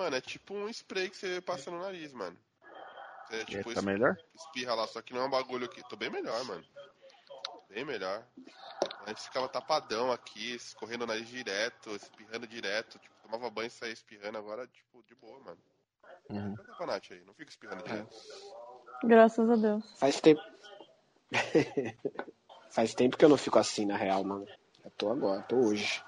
[0.00, 2.34] Mano, é tipo um spray que você passa no nariz, mano.
[3.28, 4.16] Você, tipo, tá melhor?
[4.34, 5.86] espirra lá, só que não é um bagulho aqui.
[5.90, 6.64] Tô bem melhor, mano.
[7.68, 8.24] Bem melhor.
[9.06, 12.98] Antes ficava tapadão aqui, escorrendo o nariz direto, espirrando direto.
[12.98, 15.58] Tipo, tomava banho e saía espirrando, agora, tipo, de boa, mano.
[16.30, 16.54] Uhum.
[16.54, 17.22] Cadê a Nath aí?
[17.26, 18.16] Não fica espirrando direto.
[19.04, 19.98] Graças a Deus.
[19.98, 20.40] Faz tempo.
[22.70, 24.46] Faz tempo que eu não fico assim, na real, mano.
[24.82, 26.02] Eu tô agora, tô hoje.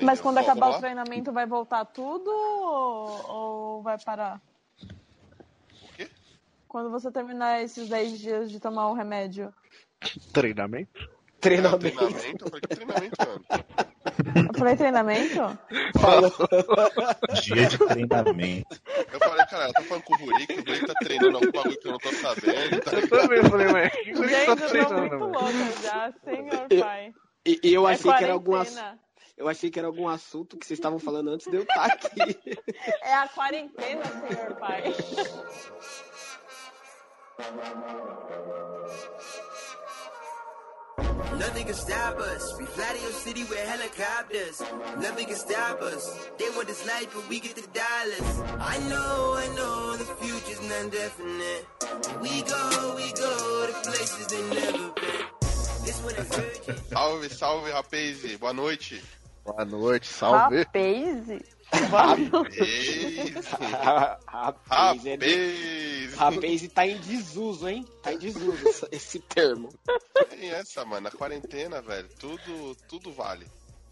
[0.00, 3.30] Mas quando acabar o treinamento, vai voltar tudo ou,
[3.76, 4.40] ou vai parar?
[4.82, 6.10] O quê?
[6.68, 9.54] Quando você terminar esses 10 dias de tomar o remédio.
[10.32, 11.08] Treinamento?
[11.40, 11.78] Treinamento.
[11.96, 12.44] treinamento?
[12.44, 13.44] Eu falei que treinamento, mano.
[14.48, 15.58] Eu falei treinamento?
[17.42, 18.80] Dia de treinamento.
[19.12, 21.78] Eu falei, cara, ela tá falando com o Rurik, o Rurik tá treinando algum bagulho
[21.80, 24.56] que eu não tô sabendo, tá Eu também falei, mas que que Gente, tá eu
[24.56, 27.12] tô treinando, muito louca já, senhor Eu- pai.
[27.46, 29.03] E, eu É achei que era algum ass- quarentena.
[29.36, 32.38] Eu achei que era algum assunto que vocês estavam falando antes de eu estar aqui.
[33.02, 34.84] É a quarentena, senhor pai.
[41.38, 42.54] Nothing can stop us.
[42.58, 44.62] We fly to your city with helicopters.
[45.00, 46.28] Nothing can stop us.
[46.38, 48.40] They want this life, but we get the dollars.
[48.60, 51.66] I know, I know, the future's not definite.
[52.22, 55.34] We go, we go to places they never been.
[56.88, 58.38] Salve, salve, rapaz.
[58.38, 59.02] Boa noite.
[59.44, 60.62] Boa noite, salve.
[60.62, 61.26] Rapaz?
[64.26, 66.68] Rapaz, ele- rapaz.
[66.72, 67.84] tá em desuso, hein?
[68.02, 69.68] Tá em desuso essa- esse termo.
[70.30, 71.02] Tem essa, mano.
[71.02, 73.46] Na quarentena, velho, tudo, tudo vale.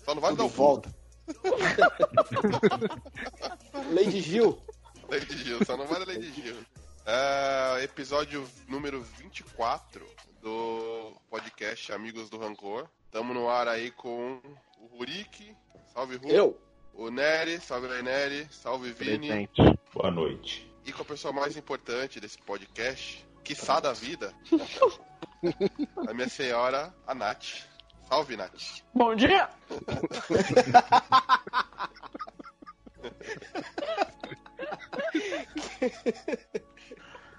[0.04, 0.94] Só não vale dar Tudo o volta.
[3.92, 4.60] Lady Gil.
[5.08, 6.56] Lady Gil, só não vale Lady Gil.
[7.04, 10.06] É, episódio número 24
[10.40, 12.86] do podcast Amigos do Rancor.
[13.10, 14.40] Tamo no ar aí com
[14.82, 15.56] o Rurik.
[15.92, 16.28] Salve, Ru.
[16.28, 16.58] Eu.
[16.94, 17.60] O Nery.
[17.60, 18.46] Salve Nery.
[18.50, 19.28] Salve, Vini.
[19.28, 19.78] Presente.
[19.94, 20.70] Boa noite.
[20.84, 24.34] E com a pessoa mais importante desse podcast, quiçá da vida,
[26.08, 27.66] a minha senhora, a Nath.
[28.08, 28.82] Salve, Nath.
[28.92, 29.48] Bom dia!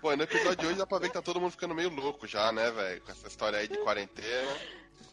[0.01, 2.27] Pô, no episódio de hoje dá pra ver que tá todo mundo ficando meio louco
[2.27, 3.01] já, né, velho?
[3.01, 4.51] Com essa história aí de quarentena.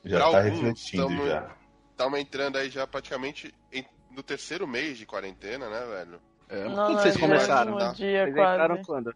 [0.05, 1.57] Já Pra tá alguns, refletindo tamo- já.
[2.01, 6.23] Estamos entrando aí já praticamente em- no terceiro mês de quarentena, né, velho?
[6.49, 7.77] É, Não, quando vocês é começaram?
[7.77, 7.93] tá?
[7.93, 8.55] dia Vocês quase.
[8.55, 9.15] entraram quando?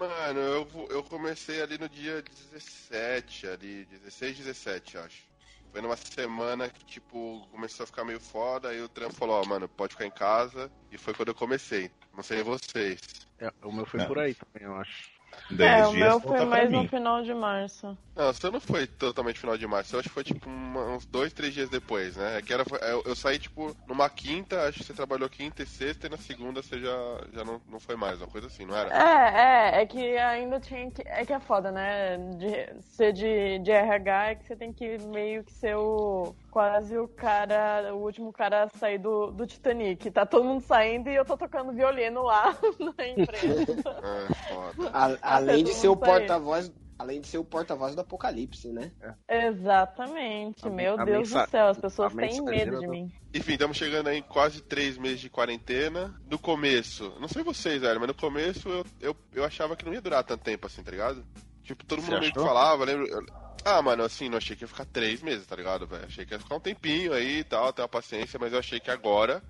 [0.00, 5.22] Mano, eu, eu comecei ali no dia 17, ali, 16, 17, acho.
[5.70, 9.46] Foi numa semana que, tipo, começou a ficar meio foda, aí o trampo falou, ó,
[9.46, 11.88] mano, pode ficar em casa, e foi quando eu comecei.
[12.12, 12.98] Não sei vocês.
[13.38, 14.08] É, o meu foi Não.
[14.08, 15.13] por aí também, eu acho.
[15.50, 17.98] Dez É, o dias meu volta foi mais no final de março.
[18.16, 21.04] Não, você não foi totalmente final de março, eu acho que foi tipo uma- uns
[21.04, 22.38] dois, três dias depois, né?
[22.38, 25.66] É que era, eu, eu saí tipo numa quinta, acho que você trabalhou quinta e
[25.66, 26.92] sexta, e na segunda você já,
[27.32, 28.88] já não, não foi mais, uma coisa assim, não era?
[28.90, 31.02] É, é, é que ainda tinha que.
[31.06, 32.16] É que é foda, né?
[32.36, 36.36] De, ser de, de RH é que você tem que meio que ser o.
[36.54, 40.08] Quase o cara, o último cara a sair do, do Titanic.
[40.12, 42.56] Tá todo mundo saindo e eu tô tocando violino lá
[42.96, 43.72] na empresa.
[43.82, 44.90] É, foda.
[44.92, 48.92] A- além de ser o porta-voz, além de ser o porta-voz do apocalipse, né?
[49.28, 50.64] Exatamente.
[50.64, 53.08] A- Meu a Deus do céu, as pessoas têm medo de do- mim.
[53.34, 56.14] Enfim, estamos chegando aí em quase três meses de quarentena.
[56.24, 59.92] No começo, não sei vocês, velho, mas no começo eu, eu, eu achava que não
[59.92, 61.26] ia durar tanto tempo assim, tá ligado?
[61.64, 63.26] Tipo, todo Você mundo meio que falava, lembro.
[63.64, 66.04] Ah, mano, assim, não achei que ia ficar três meses, tá ligado, velho?
[66.04, 68.78] Achei que ia ficar um tempinho aí e tal, ter uma paciência, mas eu achei
[68.78, 69.42] que agora,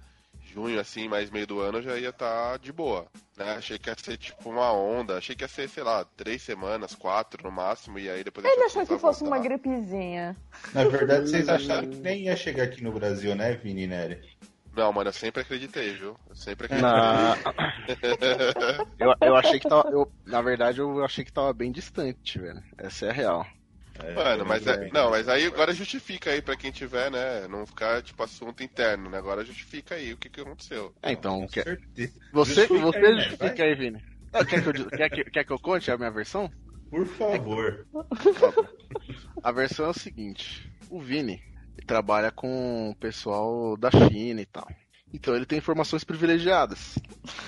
[0.52, 3.06] junho, assim, mais meio do ano, já ia estar de boa.
[3.36, 3.56] Né?
[3.56, 6.94] Achei que ia ser tipo uma onda, achei que ia ser, sei lá, três semanas,
[6.94, 9.48] quatro no máximo, e aí depois a Ele achou que fosse uma voltar.
[9.48, 10.36] gripezinha.
[10.72, 14.20] Na verdade, vocês acharam que nem ia chegar aqui no Brasil, né, Vini e Nery?
[14.76, 16.18] Não, mano, eu sempre acreditei, viu?
[16.28, 16.90] Eu sempre acreditei.
[16.92, 17.36] Na...
[18.98, 19.88] eu, eu achei que tava.
[19.90, 22.62] Eu, na verdade, eu achei que tava bem distante, velho.
[22.78, 23.46] Essa é a real.
[24.00, 27.46] É, Mano, mas é, não, mas aí agora justifica aí pra quem tiver, né?
[27.46, 29.18] Não ficar tipo assunto interno, né?
[29.18, 30.92] Agora justifica aí o que, que aconteceu.
[31.00, 31.78] É, então, quer...
[32.32, 33.20] você, Justifica você aí, né?
[33.20, 33.68] justifica Vai.
[33.68, 34.04] aí, Vini.
[34.32, 36.50] Ah, Quer que, eu, quer, que, quer que eu conte a minha versão?
[36.90, 37.86] Por favor.
[39.44, 41.40] A versão é o seguinte: o Vini
[41.82, 44.66] trabalha com o pessoal da China e tal.
[45.12, 46.98] Então ele tem informações privilegiadas.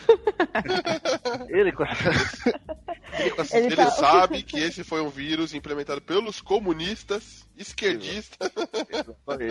[1.49, 6.01] ele com ele com essas- Ele Ele tá- sabe que esse foi um vírus implementado
[6.01, 8.51] pelos comunistas, esquerdistas.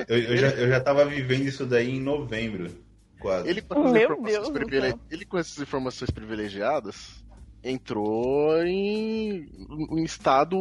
[0.07, 2.69] Eu, eu já, eu já tava vivendo isso daí em novembro,
[3.19, 3.50] quase.
[3.50, 5.00] Ele com essas Meu informações Deus do privile- céu.
[5.12, 7.24] ele com essas informações privilegiadas
[7.63, 9.50] entrou em
[9.89, 10.56] um estado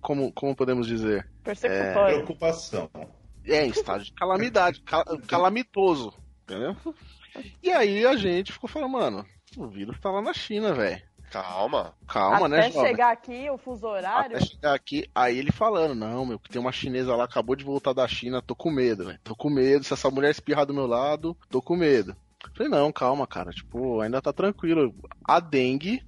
[0.00, 2.16] como como podemos dizer Persecutório.
[2.16, 2.90] Preocupação.
[3.46, 6.12] É em estado de calamidade cal- calamitoso
[6.44, 6.76] entendeu
[7.62, 9.26] E aí a gente ficou falando, mano,
[9.56, 11.00] o vírus tá lá na China, velho.
[11.30, 11.94] Calma.
[12.08, 12.90] Calma, Até né, jovem?
[12.90, 14.36] chegar aqui, o fuso horário.
[14.36, 17.62] Até chegar aqui, aí ele falando, não, meu, que tem uma chinesa lá, acabou de
[17.64, 19.18] voltar da China, tô com medo, velho.
[19.22, 22.16] Tô com medo, se essa mulher espirrar do meu lado, tô com medo.
[22.56, 24.92] Falei, não, calma, cara, tipo, ainda tá tranquilo.
[25.24, 26.02] A dengue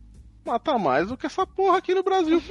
[0.45, 2.43] mata mais do que essa porra aqui no Brasil.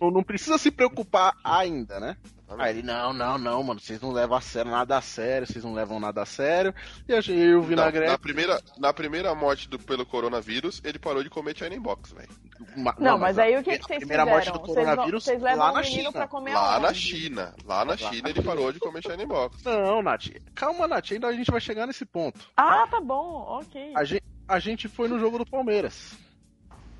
[0.00, 2.16] Não precisa se preocupar ainda, né?
[2.56, 5.64] Aí ele, não, não, não, mano, vocês não levam a sério nada a sério, vocês
[5.64, 6.74] não levam nada a sério.
[7.06, 11.22] E eu, eu o Na, na primeira, na primeira morte do, pelo coronavírus, ele parou
[11.22, 12.28] de comer China Box, velho.
[12.76, 14.26] ma- Não, mas aí o que, a que vocês primeira fizeram?
[14.26, 16.12] morte do coronavírus Vocês levam lá o na China.
[16.12, 17.54] pra comer Lá na China.
[17.66, 19.62] Lá na China ele parou de comer China Box.
[19.64, 20.28] Não, Nath.
[20.54, 22.40] Calma, Nath, ainda a gente vai chegar nesse ponto.
[22.56, 23.92] Ah, tá bom, ok.
[23.94, 26.16] A gente, a gente foi no jogo do Palmeiras.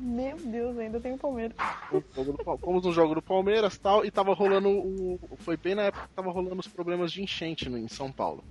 [0.00, 1.56] Meu Deus, ainda tem o Palmeiras.
[2.60, 5.18] Fomos no jogo do Palmeiras tal, e tava rolando o.
[5.38, 8.44] Foi bem na época que tava rolando os problemas de enchente em São Paulo.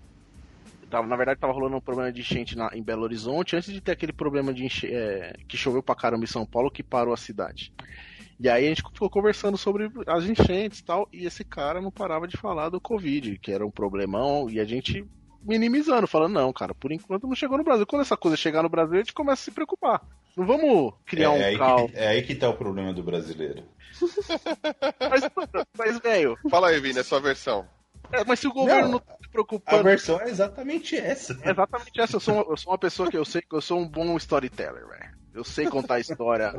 [0.91, 3.91] Na verdade, tava rolando um problema de enchente na- em Belo Horizonte, antes de ter
[3.91, 7.17] aquele problema de enche, é, que choveu pra caramba em São Paulo que parou a
[7.17, 7.71] cidade.
[8.39, 11.91] E aí a gente ficou conversando sobre as enchentes e tal, e esse cara não
[11.91, 15.05] parava de falar do Covid, que era um problemão, e a gente
[15.41, 17.85] minimizando, falando, não, cara, por enquanto não chegou no Brasil.
[17.85, 20.01] Quando essa coisa chegar no Brasil, a gente começa a se preocupar.
[20.35, 21.91] Não vamos criar é, um aí caos.
[21.91, 23.63] que, é aí que tá o problema do brasileiro.
[25.09, 25.23] Mas,
[25.75, 27.67] mas velho, Fala aí, Vini, a sua versão.
[28.11, 29.83] É, mas se o governo não, Não, tá se A preocupando.
[29.83, 31.37] versão é exatamente essa.
[31.41, 32.15] É exatamente essa.
[32.15, 34.15] Eu sou, uma, eu sou uma pessoa que eu sei que eu sou um bom
[34.17, 35.17] storyteller, velho.
[35.33, 36.53] Eu sei contar a história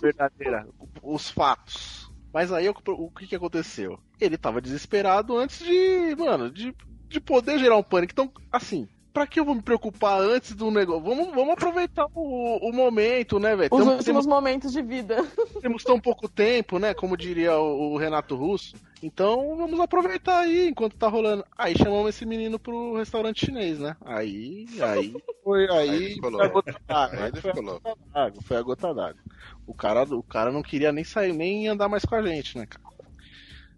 [0.00, 0.66] verdadeira,
[1.02, 2.10] os fatos.
[2.32, 3.98] Mas aí o, o que, que aconteceu?
[4.20, 6.74] Ele tava desesperado antes de, mano, de,
[7.12, 8.12] de poder gerar um pânico.
[8.12, 11.02] Então, assim, pra que eu vou me preocupar antes do negócio?
[11.02, 13.68] Vamos, vamos aproveitar o, o momento, né, velho?
[13.70, 15.16] Os Tamo- últimos Temos, momentos de vida.
[15.60, 16.94] temos tão pouco tempo, né?
[16.94, 18.74] Como diria o, o Renato Russo.
[19.02, 21.44] Então vamos aproveitar aí enquanto tá rolando.
[21.58, 23.96] Aí chamamos esse menino pro restaurante chinês, né?
[24.04, 25.12] Aí, aí
[25.42, 27.24] foi Aí foi a gota d'água.
[27.24, 28.42] Aí foi a gota d'água.
[28.42, 29.22] Foi a gota d'água.
[29.66, 32.64] O cara, o cara não queria nem sair, nem andar mais com a gente, né,
[32.66, 32.82] cara?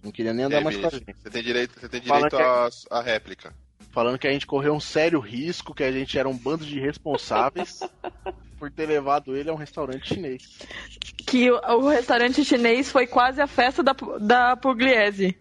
[0.04, 1.06] Não queria nem andar Ei, mais com a gente.
[1.16, 3.54] Você tem direito, você tem direito é- à, à réplica.
[3.90, 6.78] Falando que a gente correu um sério risco, que a gente era um bando de
[6.78, 7.80] irresponsáveis
[8.58, 10.58] por ter levado ele a um restaurante chinês.
[11.26, 15.38] Que o, o restaurante chinês foi quase a festa da, da Pugliese.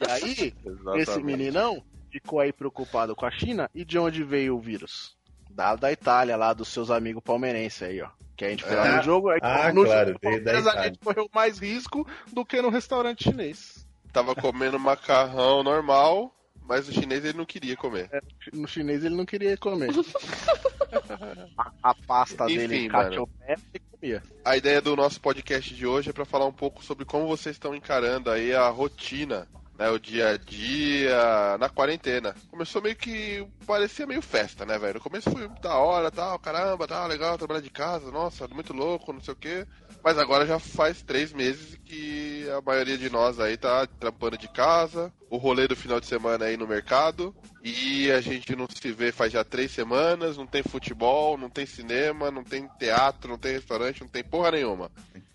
[0.00, 0.54] E aí,
[0.96, 5.15] esse meninão ficou aí preocupado com a China e de onde veio o vírus?
[5.56, 8.10] Da, da Itália, lá dos seus amigos palmeirenses aí, ó.
[8.36, 10.82] Que a gente foi lá Ah, no jogo, aí ah, no claro, jogo Palmeiras a
[10.84, 13.86] gente correu mais risco do que no restaurante chinês.
[14.12, 16.30] Tava comendo macarrão normal,
[16.68, 18.10] mas o chinês ele não queria comer.
[18.52, 19.88] No chinês ele não queria comer.
[21.56, 24.22] a, a pasta Enfim, dele, cachopé, ele comia.
[24.44, 27.56] A ideia do nosso podcast de hoje é pra falar um pouco sobre como vocês
[27.56, 29.48] estão encarando aí a rotina,
[29.78, 32.34] né, o dia a dia na quarentena.
[32.50, 34.94] Começou meio que parecia meio festa, né, velho?
[34.94, 39.12] No começo foi da hora, tal, caramba, tal, legal trabalhar de casa, nossa, muito louco,
[39.12, 39.66] não sei o quê.
[40.02, 44.48] Mas agora já faz três meses que a maioria de nós aí tá trampando de
[44.48, 48.92] casa, o rolê do final de semana aí no mercado, e a gente não se
[48.92, 53.38] vê faz já três semanas, não tem futebol, não tem cinema, não tem teatro, não
[53.38, 54.90] tem restaurante, não tem porra nenhuma.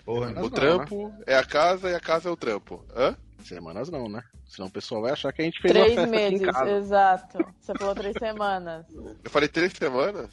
[0.05, 2.83] Porra, O não, trampo é a casa e a casa é o trampo.
[2.95, 3.15] Hã?
[3.47, 4.23] Semanas não, né?
[4.45, 6.53] Senão o pessoal vai achar que a gente fez uma Três festa meses, aqui em
[6.53, 6.71] casa.
[6.71, 7.37] exato.
[7.59, 8.85] Você falou três semanas.
[9.23, 10.29] Eu falei três semanas?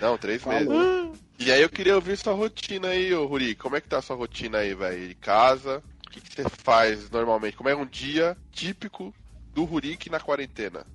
[0.00, 0.60] Não, três Falou.
[0.60, 1.20] meses.
[1.38, 3.54] E aí eu queria ouvir sua rotina aí, ô Ruri.
[3.54, 5.08] Como é que tá a sua rotina aí, velho?
[5.08, 5.82] De casa?
[6.06, 7.56] O que, que você faz normalmente?
[7.56, 9.14] Como é um dia típico
[9.54, 10.86] do Rurik na quarentena?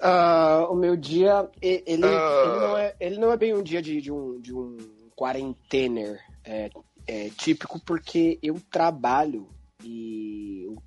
[0.00, 2.42] Ah, o meu dia, e- ele, Ah.
[2.44, 4.76] ele, não é, ele não é bem um dia de, de um, de um
[5.16, 6.70] quarentener é,
[7.06, 9.48] é, típico, porque eu trabalho
[9.82, 10.45] e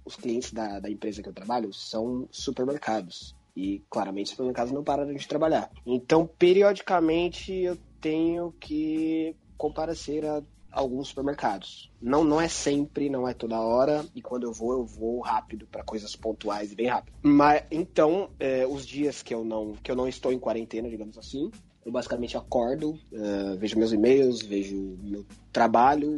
[0.09, 3.35] os clientes da, da empresa que eu trabalho são supermercados.
[3.55, 5.71] E claramente os supermercados não param de trabalhar.
[5.85, 11.91] Então, periodicamente, eu tenho que comparecer a alguns supermercados.
[12.01, 15.67] Não, não é sempre, não é toda hora, e quando eu vou, eu vou rápido
[15.67, 17.15] para coisas pontuais e bem rápido.
[17.21, 21.17] Mas então, é, os dias que eu não que eu não estou em quarentena, digamos
[21.17, 21.51] assim,
[21.85, 26.15] eu basicamente acordo, é, vejo meus e-mails, vejo meu trabalho.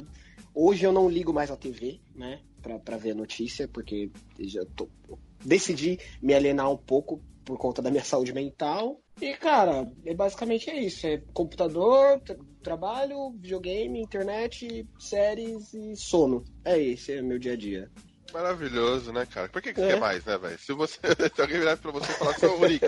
[0.54, 4.90] Hoje eu não ligo mais a TV, né, para ver a notícia, porque já tô,
[5.10, 9.02] eu decidi me alienar um pouco por conta da minha saúde mental.
[9.20, 11.06] E, cara, é basicamente é isso.
[11.06, 16.44] É computador, tra- trabalho, videogame, internet, séries e sono.
[16.64, 17.92] É esse, é meu dia a dia.
[18.34, 19.50] Maravilhoso, né, cara?
[19.50, 19.94] Por que, que você É.
[19.94, 20.58] quer mais, né, velho?
[20.58, 20.98] Se você
[21.36, 22.86] se alguém virar pra você e falar assim, ô Rurik,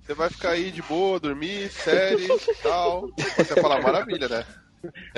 [0.00, 2.28] você vai ficar aí de boa, dormir, série,
[2.62, 3.08] tal.
[3.16, 4.44] Você vai falar maravilha, né?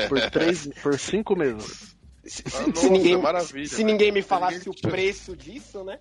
[0.09, 1.95] Por três, por cinco meses.
[2.25, 5.99] Se, Ah, se nossa, ninguém, maravilha, se ninguém me falasse o preço disso, né?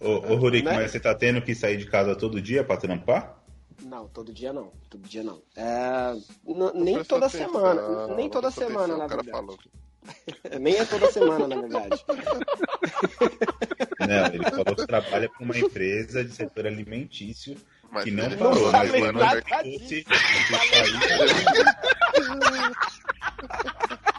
[0.00, 0.74] Ô, ô Rurik, Né?
[0.74, 3.38] mas você tá tendo que sair de casa todo dia pra trampar?
[3.82, 4.72] Não, todo dia não.
[4.90, 5.40] Todo dia não.
[5.54, 6.12] É,
[6.74, 8.16] nem toda atenção, semana.
[8.16, 9.30] Nem toda semana, atenção, na verdade.
[9.30, 9.58] falou.
[10.60, 12.04] Nem é toda semana, na verdade.
[14.00, 17.56] Não, ele falou que trabalha pra uma empresa de setor alimentício
[17.90, 20.06] Mas que não parou, falou, mas mano, nada se fosse-.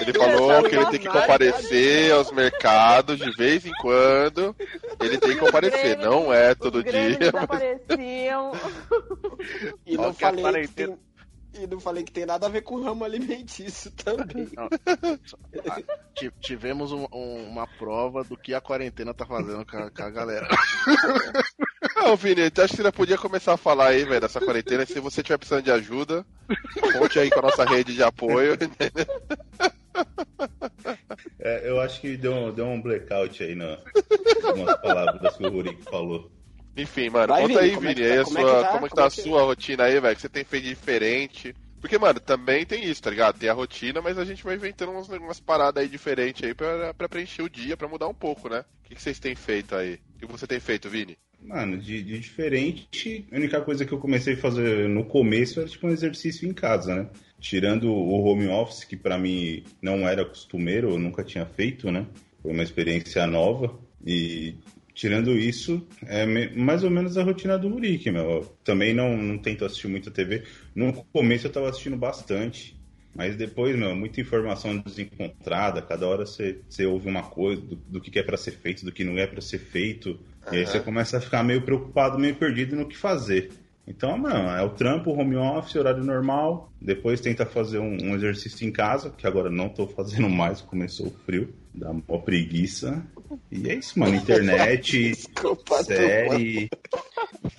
[0.00, 4.54] Ele falou que ele tem que comparecer aos mercados de vez em quando.
[5.00, 7.16] Ele tem que comparecer, não é todo dia.
[7.16, 8.52] desapareciam.
[9.86, 10.98] E não, Qual que a falei que tem,
[11.54, 14.48] e não falei que tem nada a ver com o ramo alimentício também.
[16.16, 20.02] Ti- Tivemos um- um- uma prova do que a quarentena tá fazendo com a, com
[20.02, 20.48] a galera.
[21.96, 24.84] Não, Vini, acho que você já podia começar a falar aí, velho, dessa quarentena.
[24.86, 26.24] Se você estiver precisando de ajuda,
[26.92, 28.56] conte aí com a nossa rede de apoio.
[31.38, 33.78] É, eu acho que deu, deu um blackout aí na
[34.44, 36.30] algumas palavras que o Rurik falou.
[36.82, 38.62] Enfim, mano, Vai, conta Vini, aí, como é Vini, tá- aí a como é sua,
[38.62, 38.72] tá?
[38.72, 40.64] como é que tá é a que- sua rotina aí, velho, que você tem feito
[40.66, 41.54] diferente.
[41.80, 43.38] Porque, mano, também tem isso, tá ligado?
[43.38, 46.92] Tem a rotina, mas a gente vai inventando umas, umas paradas aí diferentes aí pra,
[46.92, 48.60] pra preencher o dia, pra mudar um pouco, né?
[48.84, 49.98] O que, que vocês têm feito aí?
[50.16, 51.16] O que você tem feito, Vini?
[51.42, 55.68] Mano, de, de diferente, a única coisa que eu comecei a fazer no começo era
[55.68, 57.08] tipo um exercício em casa, né?
[57.40, 62.04] Tirando o home office, que pra mim não era costumeiro, eu nunca tinha feito, né?
[62.42, 63.74] Foi uma experiência nova.
[64.04, 64.56] E
[64.94, 68.30] tirando isso, é mais ou menos a rotina do Urique, meu.
[68.30, 70.42] Eu também não, não tento assistir muita TV.
[70.74, 72.78] No começo eu tava assistindo bastante.
[73.14, 78.00] Mas depois, meu, muita informação desencontrada, cada hora você, você ouve uma coisa do, do
[78.00, 80.18] que é pra ser feito, do que não é pra ser feito.
[80.50, 83.50] E aí você começa a ficar meio preocupado, meio perdido no que fazer.
[83.86, 86.72] Então, mano, é o trampo, home office, horário normal.
[86.80, 91.08] Depois tenta fazer um, um exercício em casa, que agora não tô fazendo mais, começou
[91.08, 91.52] o frio.
[91.74, 93.04] Dá uma preguiça.
[93.50, 94.14] E é isso, mano.
[94.16, 96.68] Internet, Desculpa do série.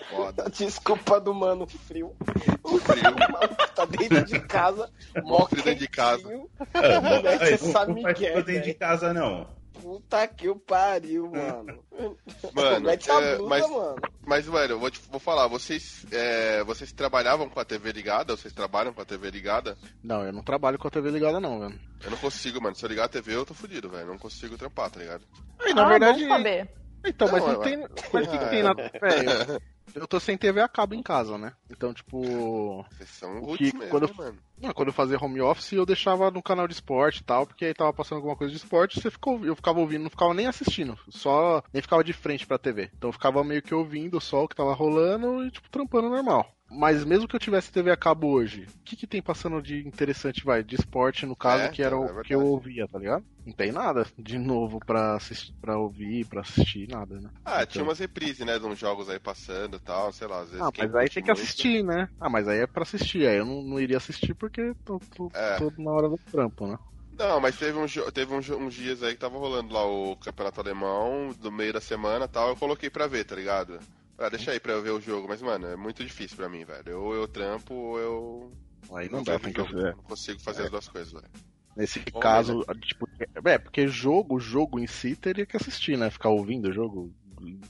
[0.09, 0.49] Foda.
[0.49, 2.15] Desculpa do mano frio.
[2.63, 3.03] O Frio.
[3.31, 4.89] maluco tá dentro de casa,
[5.23, 6.27] mó frio dentro de casa.
[6.73, 8.79] Ah, Como é não, sabe não é, tudo dentro de velho?
[8.79, 9.47] casa, não.
[9.73, 11.83] Puta que o pariu, mano.
[12.53, 13.95] Mano, Mete a é, mas, mano.
[14.25, 18.35] mas, velho, eu vou, te, vou falar, vocês, é, vocês trabalhavam com a TV ligada?
[18.35, 19.77] Vocês trabalham com a TV ligada?
[20.03, 21.79] Não, eu não trabalho com a TV ligada, não, velho.
[22.03, 22.75] Eu não consigo, mano.
[22.75, 24.07] Se eu ligar a TV, eu tô fudido, velho.
[24.07, 25.23] Não consigo trampar, tá ligado?
[25.59, 26.23] Aí, na ah, verdade.
[26.23, 26.69] bom saber.
[27.05, 27.79] Então, mas Não, não é- tem.
[28.13, 28.73] Mas o que, que tem na.
[29.93, 31.51] Eu tô sem TV a cabo em casa, né?
[31.69, 32.85] Então, tipo.
[32.91, 34.37] Vocês são O roots que- mesmo, quando- mano?
[34.61, 37.65] Não, quando eu fazia home office, eu deixava no canal de esporte e tal, porque
[37.65, 40.45] aí tava passando alguma coisa de esporte, você ficou, eu ficava ouvindo, não ficava nem
[40.45, 42.91] assistindo, só nem ficava de frente pra TV.
[42.95, 46.55] Então eu ficava meio que ouvindo só o que tava rolando e, tipo, trampando normal.
[46.73, 49.85] Mas mesmo que eu tivesse TV a cabo hoje, o que, que tem passando de
[49.85, 52.87] interessante, vai, de esporte, no caso, É, que era então, o é que eu ouvia,
[52.87, 53.25] tá ligado?
[53.45, 57.29] Não tem nada de novo pra, assistir, pra ouvir, pra assistir, nada, né?
[57.43, 58.57] Ah, Então- tinha umas reprises, né?
[58.57, 60.61] De uns jogos aí passando e tal, sei lá, às vezes.
[60.65, 62.07] Ah, mas aí tem que assistir, né?
[62.19, 63.27] Ah, mas aí é pra assistir.
[63.27, 65.57] Aí eu não, não iria assistir porque tô, tô, É.
[65.57, 66.77] tô na hora do trampo, né?
[67.19, 70.61] Não, mas teve, um, teve jo- uns dias aí que tava rolando lá o campeonato
[70.61, 73.77] alemão, do meio da semana e tal, eu coloquei pra ver, tá ligado?
[74.21, 76.63] Ah, deixa aí pra eu ver o jogo, mas, mano, é muito difícil pra mim,
[76.63, 77.01] velho.
[77.01, 78.51] Ou eu trampo, ou eu.
[78.93, 79.95] Aí não dá, vejo tem que ver.
[79.95, 81.27] Não consigo fazer as duas coisas, velho.
[81.75, 83.09] Nesse Bom, caso, tipo,
[83.45, 86.11] é, porque jogo, jogo em si teria que assistir, né?
[86.11, 87.11] Ficar ouvindo o jogo,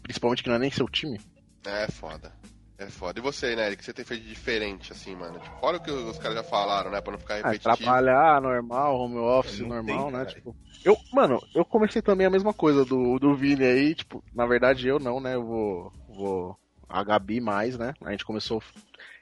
[0.03, 1.21] principalmente que não é nem seu time.
[1.63, 2.33] É foda.
[2.81, 3.19] É foda.
[3.19, 3.75] E você, né, Eric?
[3.75, 5.37] O que você tem feito de diferente, assim, mano?
[5.37, 6.99] Tipo, fora o que os caras já falaram, né?
[6.99, 7.77] Pra não ficar Ah, repetitivo.
[7.77, 10.25] trabalhar normal, home office normal, tem, né?
[10.25, 10.35] cara.
[10.35, 14.47] Tipo, eu, mano, eu comecei também a mesma coisa do, do Vini aí, tipo, na
[14.47, 15.35] verdade eu não, né?
[15.35, 16.57] Eu vou, vou
[16.89, 17.93] a Gabi mais, né?
[18.03, 18.63] A gente começou,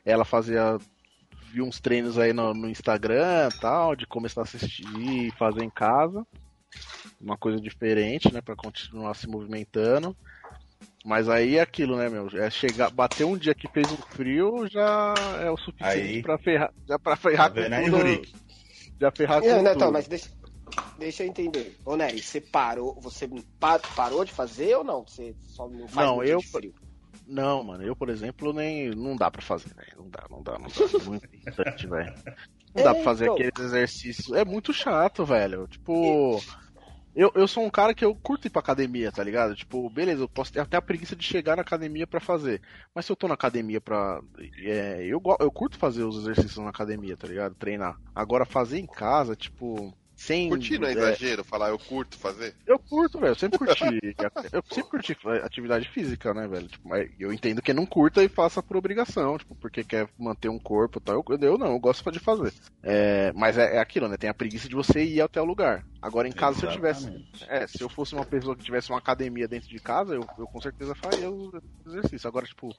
[0.05, 0.77] ela fazia
[1.51, 5.69] vi uns treinos aí no, no Instagram tal, de começar a assistir e fazer em
[5.69, 6.25] casa.
[7.19, 8.39] Uma coisa diferente, né?
[8.39, 10.15] Pra continuar se movimentando.
[11.05, 12.27] Mas aí é aquilo, né, meu?
[12.33, 15.87] É chegar, bater um dia que fez um frio já é o suficiente
[16.17, 18.27] Aí- pra ferrar, já pra Tá ferrar vendo aí, com tudo.
[18.99, 19.75] Já ferrar com Não, não, tudo.
[19.75, 20.29] então, mas deixa,
[20.97, 21.77] deixa eu entender.
[21.85, 23.29] Ô, Nery, você parou, você
[23.59, 25.03] pa- parou de fazer ou não?
[25.07, 26.73] Você só não faz Não, dia eu- de frio?
[27.25, 28.89] Não, mano, eu, por exemplo, nem.
[28.89, 29.93] Não dá pra fazer, velho.
[29.99, 31.05] Não dá, não dá, não dá.
[31.05, 32.13] Muito irritante, velho.
[32.75, 33.35] Não dá É, pra fazer então.
[33.35, 34.31] aqueles exercícios.
[34.35, 35.67] É muito chato, velho.
[35.67, 36.41] Tipo.
[37.19, 39.53] Eu, eu sou um cara que eu curto ir pra academia, tá ligado?
[39.53, 42.61] Tipo, beleza, eu posso ter até a preguiça de chegar na academia pra fazer.
[42.95, 44.21] Mas se eu tô na academia pra.
[44.63, 47.55] É, eu, eu curto fazer os exercícios na academia, tá ligado?
[47.55, 47.99] Treinar.
[48.15, 49.93] Agora, fazer em casa, tipo.
[50.19, 50.49] Sem.
[50.49, 52.53] Curtir não é é, exagero, falar eu curto fazer.
[52.67, 53.31] eu curto, velho.
[53.31, 53.99] Eu sempre curti.
[54.51, 56.67] eu sempre curti atividade física, né, velho?
[56.67, 60.49] Tipo, mas eu entendo que não curta e faça por obrigação, tipo, porque quer manter
[60.49, 61.15] um corpo e tal.
[61.15, 62.53] Eu, eu não, eu gosto de fazer.
[62.83, 64.17] É, mas é, é aquilo, né?
[64.17, 65.85] Tem a preguiça de você ir até o lugar.
[66.01, 67.03] Agora, em casa, se eu tivesse.
[67.03, 67.45] Exatamente.
[67.47, 70.47] É, se eu fosse uma pessoa que tivesse uma academia dentro de casa, eu, eu
[70.47, 71.51] com certeza faria o
[71.85, 72.27] exercício.
[72.27, 72.75] Agora, tipo,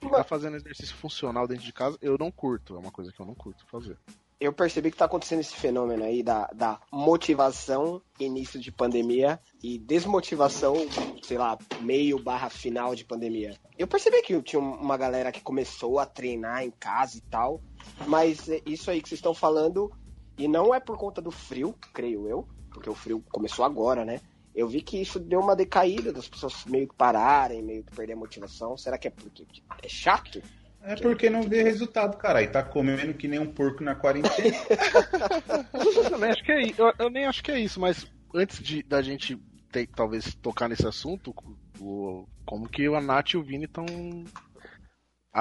[0.00, 2.74] ficar fazendo exercício funcional dentro de casa, eu não curto.
[2.74, 3.96] É uma coisa que eu não curto fazer.
[4.40, 9.78] Eu percebi que tá acontecendo esse fenômeno aí da, da motivação início de pandemia e
[9.78, 10.74] desmotivação,
[11.22, 13.54] sei lá, meio barra final de pandemia.
[13.78, 17.60] Eu percebi que tinha uma galera que começou a treinar em casa e tal,
[18.06, 19.92] mas é isso aí que vocês estão falando,
[20.38, 24.22] e não é por conta do frio, creio eu, porque o frio começou agora, né?
[24.54, 28.14] Eu vi que isso deu uma decaída das pessoas meio que pararem, meio que perder
[28.14, 28.76] a motivação.
[28.76, 29.46] Será que é porque
[29.82, 30.42] é chato?
[30.82, 32.42] É porque não vê resultado, cara.
[32.42, 34.56] E tá comendo que nem um porco na quarentena.
[35.96, 38.82] Eu também acho que é, eu, eu nem acho que é isso, mas antes de,
[38.82, 39.38] da gente
[39.70, 41.34] ter, talvez tocar nesse assunto,
[41.78, 43.86] o- como que a Nath e o Vini estão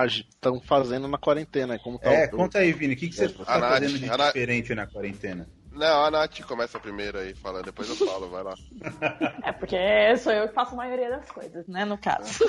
[0.05, 1.79] estão fazendo na quarentena?
[1.79, 2.93] Como tá é, o- conta aí, Vini.
[2.93, 5.47] O que, que você tá Nath, fazendo de diferente na quarentena?
[5.71, 8.55] Não, a Nath começa primeiro aí, fala, depois eu falo, vai lá.
[9.43, 9.77] É porque
[10.17, 12.45] sou eu que faço a maioria das coisas, né, no caso.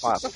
[0.00, 0.30] Fato.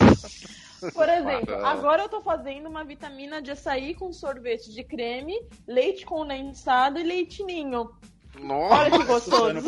[0.92, 5.34] Por exemplo, agora eu tô fazendo uma vitamina de açaí com sorvete de creme,
[5.66, 7.90] leite condensado e leite ninho.
[8.38, 9.58] Olha Nossa, que gostoso.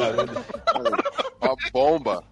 [1.41, 2.25] Uma bomba.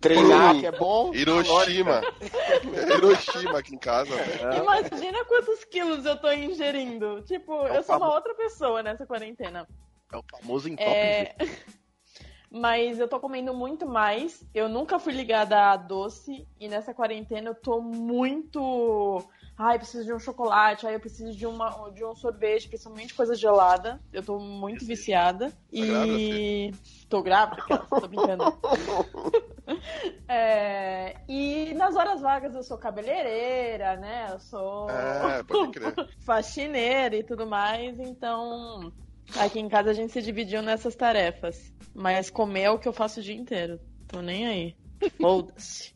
[0.00, 1.14] Treinar que é bom.
[1.14, 2.00] Hiroshima.
[2.96, 4.62] Hiroshima aqui em casa, velho.
[4.62, 7.22] Imagina quantos quilos eu tô ingerindo.
[7.22, 9.66] Tipo, eu sou uma outra pessoa nessa quarentena.
[10.12, 10.90] é o famoso entope.
[10.90, 11.34] É...
[12.50, 14.44] Mas eu tô comendo muito mais.
[14.52, 16.48] Eu nunca fui ligada a doce.
[16.58, 19.22] E nessa quarentena eu tô muito.
[19.62, 20.86] Ai, preciso de um chocolate.
[20.86, 24.00] Ai, eu preciso de, uma, de um sorvete, principalmente coisa gelada.
[24.10, 25.52] Eu tô muito viciada.
[25.70, 26.72] E.
[27.10, 28.44] Tô grávida, cara, tô brincando.
[30.26, 34.28] É, E nas horas vagas eu sou cabeleireira, né?
[34.30, 35.42] Eu sou É,
[36.24, 38.92] faxineira e tudo mais, então
[39.38, 41.72] aqui em casa a gente se dividiu nessas tarefas.
[41.94, 43.78] Mas comer é o que eu faço o dia inteiro.
[44.06, 44.76] Tô nem aí.
[45.20, 45.92] Foda-se.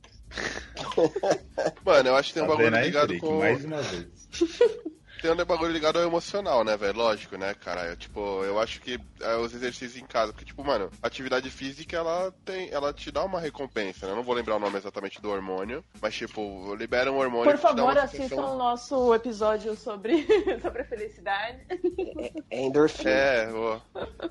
[1.85, 3.39] Mano, eu acho que tem um Tá bagulho ligado com.
[3.39, 4.29] Mais uma vez.
[5.25, 6.99] Tem um bagulho ligado ao emocional, né, velho?
[6.99, 7.97] Lógico, né, cara?
[7.97, 12.31] Tipo, eu acho que é, os exercícios em casa, porque, tipo, mano, atividade física, ela
[12.45, 12.69] tem.
[12.71, 14.13] Ela te dá uma recompensa, né?
[14.13, 17.59] Eu não vou lembrar o nome exatamente do hormônio, mas, tipo, libera um hormônio Por
[17.59, 20.27] favor, assistam sensação- o nosso episódio sobre,
[20.61, 21.59] sobre a felicidade.
[22.51, 23.11] É endorfina.
[23.11, 23.49] É,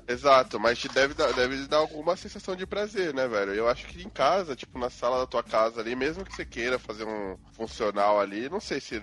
[0.06, 3.52] exato, mas te deve dar, deve dar alguma sensação de prazer, né, velho?
[3.52, 6.44] Eu acho que em casa, tipo, na sala da tua casa ali, mesmo que você
[6.44, 9.02] queira fazer um funcional ali, não sei se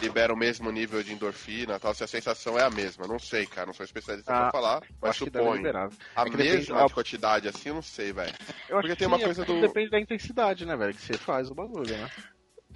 [0.00, 3.06] libera o mesmo nível de endorfina tal, se a sensação é a mesma.
[3.06, 5.68] Não sei, cara, não sou especialista Ah, pra falar, mas acho que deve suponho.
[6.14, 8.32] A É que depende- mesma ah, quantidade assim, eu não sei, velho.
[8.68, 10.94] Eu acho Porque que tem uma sim, coisa é- do- Depende da intensidade, né, velho?
[10.94, 12.08] Que você faz o bagulho, né?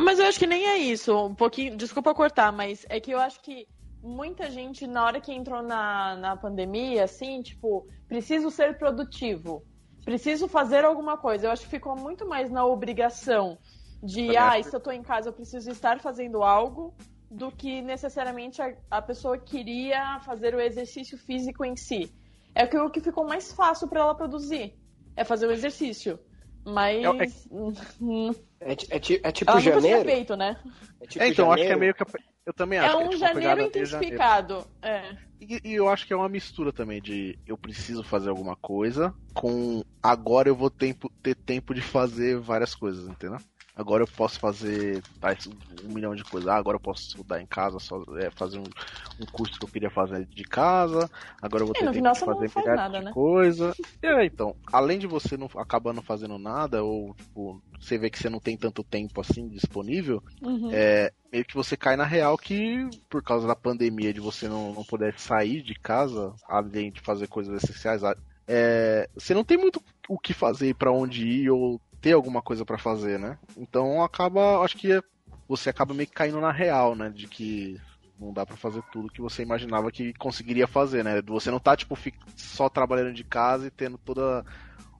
[0.00, 1.16] Mas eu acho que nem é isso.
[1.16, 1.76] Um pouquinho.
[1.76, 3.66] Desculpa cortar, mas é que eu acho que
[4.02, 9.62] muita gente, na hora que entrou na, na pandemia, assim, tipo, preciso ser produtivo.
[10.04, 11.46] Preciso fazer alguma coisa.
[11.46, 13.58] Eu acho que ficou muito mais na obrigação
[14.02, 16.94] de, ah, acho se eu tô em casa, eu preciso estar fazendo algo,
[17.30, 22.12] do que necessariamente a, a pessoa queria fazer o exercício físico em si.
[22.54, 24.74] É que o que ficou mais fácil para ela produzir.
[25.16, 26.18] É fazer o exercício.
[26.64, 27.48] Mas.
[28.62, 30.10] É, ti- é ti- é tipo ela nunca tinha janeiro?
[30.10, 30.54] feito, né?
[31.00, 31.80] É tipo É, então, acho que é janeiro?
[31.80, 32.04] meio que.
[32.44, 32.98] Eu também É acho.
[32.98, 34.66] que um tipo, a janeiro intensificado.
[34.82, 35.16] É.
[35.40, 39.14] E, e eu acho que é uma mistura também de eu preciso fazer alguma coisa
[39.32, 43.38] com agora eu vou tempo, ter tempo de fazer várias coisas, entendeu?
[43.80, 46.48] Agora eu posso fazer tais- um milhão de coisas.
[46.50, 48.70] Ah, agora eu posso estudar em casa, só, é, fazer um,
[49.18, 51.08] um curso que eu queria fazer de casa.
[51.40, 53.12] Agora eu vou É, ter não fazer faz nada, de né?
[53.12, 53.74] coisa.
[54.02, 58.18] É, então, além de você não acabar não fazendo nada, ou tipo, você vê que
[58.18, 60.72] você não tem tanto tempo assim disponível, Uhum.
[60.72, 62.78] é, meio que você cai na real que,
[63.10, 67.28] por causa da pandemia, de você não, não poder sair de casa, além de fazer
[67.28, 68.02] coisas essenciais,
[68.48, 72.64] é, você não tem muito o que fazer, pra onde ir, ou ter alguma coisa
[72.64, 73.38] pra fazer, né?
[73.56, 75.02] Então acaba, acho que
[75.48, 77.10] você acaba meio que caindo na real, né?
[77.10, 77.76] De que
[78.18, 81.22] não dá pra fazer tudo que você imaginava que conseguiria fazer, né?
[81.22, 81.96] Você não tá, tipo,
[82.36, 84.44] só trabalhando de casa e tendo todo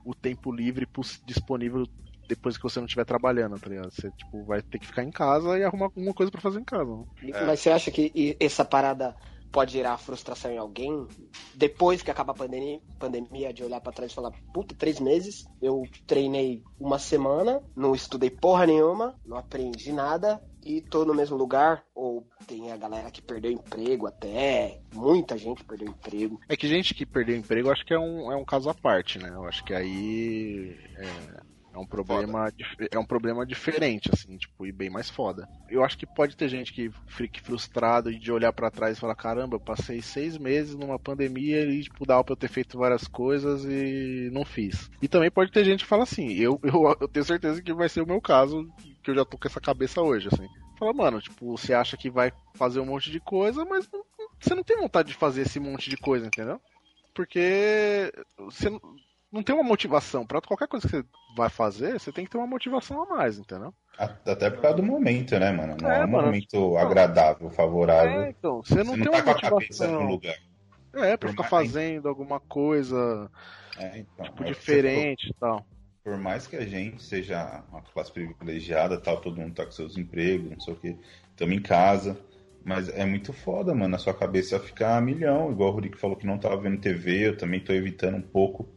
[0.04, 0.88] o tempo livre
[1.26, 1.86] disponível
[2.28, 3.90] depois que você não estiver trabalhando, tá ligado?
[3.90, 6.64] Você, tipo, vai ter que ficar em casa e arrumar alguma coisa pra fazer em
[6.64, 6.90] casa.
[6.96, 7.04] né?
[7.46, 9.16] Mas você acha que essa parada
[9.50, 11.06] pode gerar frustração em alguém?
[11.54, 15.44] Depois que acaba a pandemia, pandemia de olhar pra trás e falar, puta, três meses,
[15.60, 21.36] eu treinei uma semana, não estudei porra nenhuma, não aprendi nada e tô no mesmo
[21.36, 26.38] lugar, ou tem a galera que perdeu emprego até, muita gente perdeu emprego.
[26.48, 29.18] É que gente que perdeu emprego, acho que é um, é um caso à parte,
[29.18, 29.30] né?
[29.30, 31.40] Eu acho que aí é,
[31.72, 32.52] é um problema
[32.90, 35.48] é um problema diferente, assim, tipo, e bem mais foda.
[35.68, 39.14] Eu acho que pode ter gente que fique frustrado de olhar pra trás e falar,
[39.14, 43.06] caramba, eu passei seis meses numa pandemia e, tipo, dava pra eu ter feito várias
[43.06, 44.90] coisas e não fiz.
[45.00, 47.88] E também pode ter gente que fala assim, eu, eu, eu tenho certeza que vai
[47.88, 48.68] ser o meu caso,
[49.02, 50.48] que eu já tô com essa cabeça hoje, assim.
[50.76, 54.02] Fala, mano, tipo, você acha que vai fazer um monte de coisa, mas não-
[54.40, 56.60] você não tem vontade de fazer esse monte de coisa, entendeu?
[57.14, 58.80] Porque você não-
[59.32, 60.26] não tem uma motivação.
[60.26, 61.04] Pra qualquer coisa que você
[61.36, 63.72] vai fazer, você tem que ter uma motivação a mais, entendeu?
[63.98, 65.76] Até por causa do momento, né, mano?
[65.80, 66.26] Não É, é, um mano.
[66.26, 68.22] momento agradável, favorável.
[68.22, 70.36] É, então, você não Você não tem tá uma com a cabeça no lugar.
[70.94, 73.30] É, pra Por ficar mais- fazendo alguma coisa
[73.78, 75.64] É, então, tipo, é diferente e tal.
[76.02, 79.96] Por mais que a gente seja uma classe privilegiada, tal, todo mundo tá com seus
[79.98, 80.96] empregos, não sei o que,
[81.30, 82.18] estamos em casa.
[82.64, 83.94] Mas é muito foda, mano.
[83.94, 85.50] A sua cabeça ficar a milhão.
[85.52, 88.68] Igual o Rodrigo falou que não tava vendo TV, eu também tô evitando um pouco.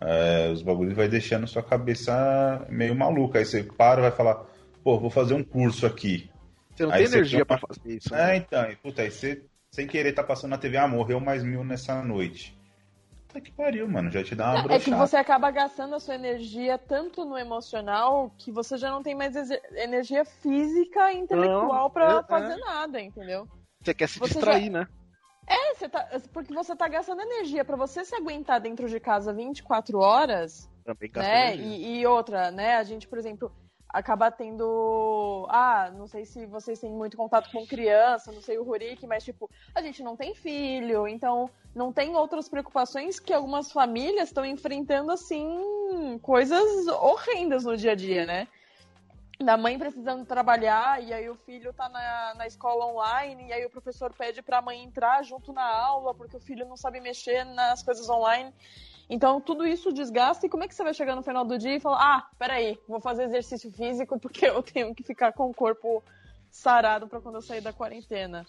[0.00, 3.38] É, os bagulhos vai deixando sua cabeça meio maluca.
[3.38, 4.44] Aí você para e vai falar,
[4.82, 6.30] pô, vou fazer um curso aqui.
[6.74, 8.14] Você não Aí tem energia tem pra fazer isso.
[8.14, 8.36] É, né?
[8.36, 11.64] então, e, puta, aí você, sem querer, tá passando na TV, ah, morreu mais mil
[11.64, 12.56] nessa noite.
[13.26, 14.96] Puta que pariu, mano, já te dá uma É que brochada.
[15.06, 19.34] você acaba gastando a sua energia tanto no emocional que você já não tem mais
[19.72, 22.58] energia física e intelectual Não, pra é- fazer é.
[22.58, 23.48] nada, entendeu?
[23.82, 24.86] Você quer se Você distrair, né?
[25.46, 29.32] É, você tá, porque você tá gastando energia pra você se aguentar dentro de casa
[29.32, 31.56] 24 horas, Também né?
[31.56, 32.76] E, e outra, né?
[32.76, 33.52] A gente, por exemplo,
[33.88, 35.46] acaba tendo.
[35.48, 39.24] Ah, não sei se vocês têm muito contato com criança, não sei o Rurik, mas
[39.24, 44.44] tipo, a gente não tem filho, então não tem outras preocupações que algumas famílias estão
[44.44, 48.48] enfrentando, assim, coisas horrendas no dia a dia, né?
[49.38, 53.66] Da mãe precisando trabalhar, e aí o filho tá na, na escola online, e aí
[53.66, 57.44] o professor pede pra mãe entrar junto na aula, porque o filho não sabe mexer
[57.44, 58.52] nas coisas online.
[59.10, 61.76] Então, tudo isso desgasta, e como é que você vai chegar no final do dia
[61.76, 65.54] e falar, ah, peraí, vou fazer exercício físico porque eu tenho que ficar com o
[65.54, 66.02] corpo
[66.50, 68.46] sarado pra quando eu sair da quarentena.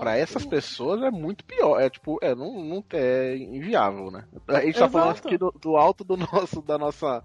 [0.00, 1.80] Pra essas pessoas é muito pior.
[1.80, 4.26] É tipo, é, não, não é inviável, né?
[4.48, 5.28] A gente tá falando Exato.
[5.28, 7.22] aqui do, do alto do nosso, da nossa.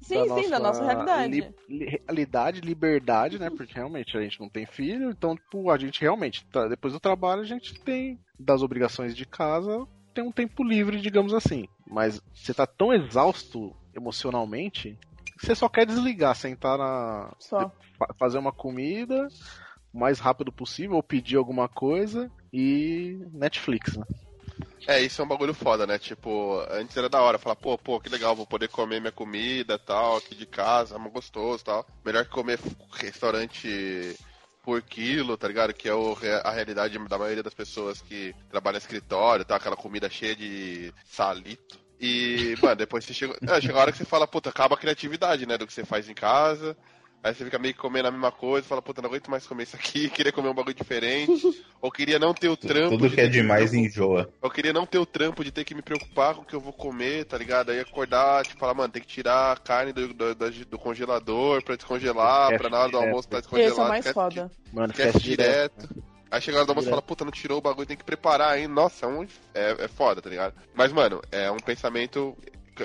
[0.00, 1.54] Sim, sim, da nossa realidade.
[1.68, 3.50] li- li- realidade, liberdade, né?
[3.50, 7.00] Porque realmente a gente não tem filho, então, tipo, a gente realmente, tá- depois do
[7.00, 11.66] trabalho, a gente tem, das obrigações de casa, tem um tempo livre, digamos assim.
[11.86, 14.98] Mas você tá tão exausto emocionalmente,
[15.38, 17.34] que você só quer desligar, sentar na.
[17.38, 17.70] Só.
[17.98, 19.26] fa- fazer uma comida
[19.92, 24.04] o mais rápido possível, ou pedir alguma coisa e Netflix, né?
[24.86, 25.98] É, isso é um bagulho foda, né?
[25.98, 29.78] Tipo, antes era da hora falar, pô, pô, que legal, vou poder comer minha comida
[29.78, 31.84] tal, aqui de casa, é gostoso tal.
[32.04, 32.58] Melhor que comer
[32.92, 34.16] restaurante
[34.62, 35.74] por quilo, tá ligado?
[35.74, 39.56] Que é o, a realidade da maioria das pessoas que trabalham em escritório, tá?
[39.56, 41.78] Aquela comida cheia de salito.
[42.00, 43.36] E, mano, depois você chega.
[43.48, 45.56] É, chega a hora que você fala, puta, acaba a criatividade, né?
[45.56, 46.76] Do que você faz em casa.
[47.24, 49.64] Aí você fica meio que comendo a mesma coisa, fala, puta, não aguento mais comer
[49.64, 51.32] isso aqui, queria comer um bagulho diferente.
[51.82, 52.90] ou queria não ter o trampo.
[52.90, 54.30] Tudo de que é demais preocup- enjoa.
[54.42, 56.60] Eu queria não ter o trampo de ter que me preocupar com o que eu
[56.60, 57.70] vou comer, tá ligado?
[57.70, 61.62] Aí acordar, tipo, falar, mano, tem que tirar a carne do, do, do- do congelador
[61.64, 63.08] pra descongelar, Esquece pra na hora do direto.
[63.08, 63.72] almoço tá descongelado.
[63.72, 64.50] Esse é o mais foda.
[64.72, 65.78] Mano, Esquece direto.
[65.88, 66.04] direto.
[66.30, 68.04] Aí chega a hora do almoço e fala, puta, não tirou o bagulho, tem que
[68.04, 68.66] preparar, hein?
[68.68, 69.22] Nossa, é, um,
[69.54, 70.54] é, é foda, tá ligado?
[70.74, 72.36] Mas, mano, é um pensamento,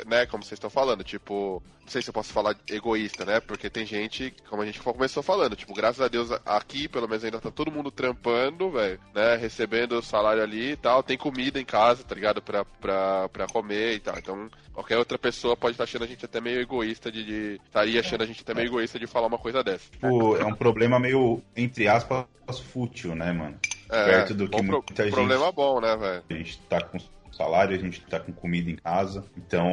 [0.08, 3.40] né, como vocês estão falando, tipo, não sei se eu posso falar egoísta, né?
[3.40, 7.24] Porque tem gente, como a gente começou falando, tipo, graças a Deus aqui, pelo menos
[7.24, 9.36] ainda tá todo mundo trampando, velho, né?
[9.36, 12.42] Recebendo o salário ali e tal, tem comida em casa, tá ligado?
[12.42, 14.18] Pra, pra, pra comer e tal.
[14.18, 17.24] Então, qualquer outra pessoa pode estar achando a gente até meio egoísta de.
[17.26, 19.90] de estaria achando a gente até meio egoísta de falar uma coisa dessa.
[19.92, 22.26] Tipo, é um problema meio, entre aspas,
[22.72, 23.60] fútil, né, mano?
[23.90, 26.24] É, Perto do que bom pro- muita gente- problema bom, né, velho?
[26.30, 26.98] A gente tá com
[27.42, 29.26] salário, a gente tá com comida em casa.
[29.36, 29.68] Então,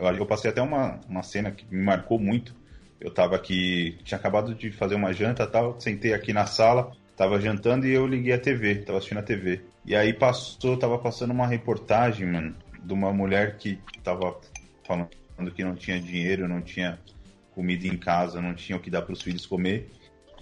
[0.00, 2.54] eu, eu passei até uma, uma cena que me marcou muito.
[3.00, 7.40] Eu tava aqui, tinha acabado de fazer uma janta tal, sentei aqui na sala, tava
[7.40, 9.62] jantando e eu liguei a TV, tava assistindo a TV.
[9.84, 14.38] E aí passou, tava passando uma reportagem, mano, de uma mulher que tava
[14.84, 15.08] falando
[15.54, 16.98] que não tinha dinheiro, não tinha
[17.54, 19.90] comida em casa, não tinha o que dar pros filhos comer.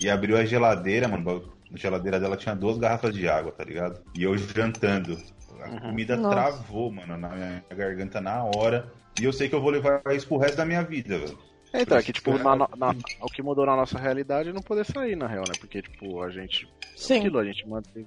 [0.01, 1.53] E abriu a geladeira, mano.
[1.71, 4.01] Na geladeira dela tinha duas garrafas de água, tá ligado?
[4.17, 5.19] E eu jantando.
[5.65, 5.81] A Uhum.
[5.81, 6.31] comida Nossa.
[6.35, 8.93] travou, mano, na minha garganta na hora.
[9.19, 11.39] E eu sei que eu vou levar isso pro resto da minha vida, velho.
[11.73, 14.53] É, então, é que, tipo, na, na- na- o que mudou na nossa realidade é
[14.53, 15.55] não poder sair, na real, né?
[15.59, 16.69] Porque, tipo, a gente.
[16.95, 17.19] Sim.
[17.19, 18.07] Aquilo, a gente manteve.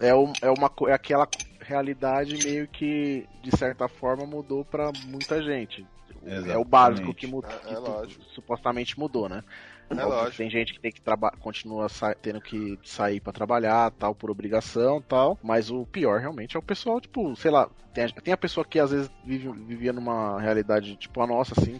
[0.00, 1.26] É, um- é, uma, é aquela
[1.60, 5.84] realidade meio que, de certa forma, mudou pra muita gente.
[6.46, 7.16] É o básico Exatamente.
[7.16, 8.22] que, mudou, É, que é tu- lógico.
[8.34, 9.42] supostamente mudou, né?
[9.90, 10.36] É Óbvio.
[10.36, 11.86] Tem gente que tem que trabalhar, continua
[12.20, 15.38] tendo que sair pra trabalhar, tal, por obrigação, tal.
[15.42, 18.64] Mas o pior realmente é o pessoal, tipo, sei lá, tem a, tem a pessoa
[18.64, 21.78] que às vezes vive, vivia numa realidade tipo a nossa, assim,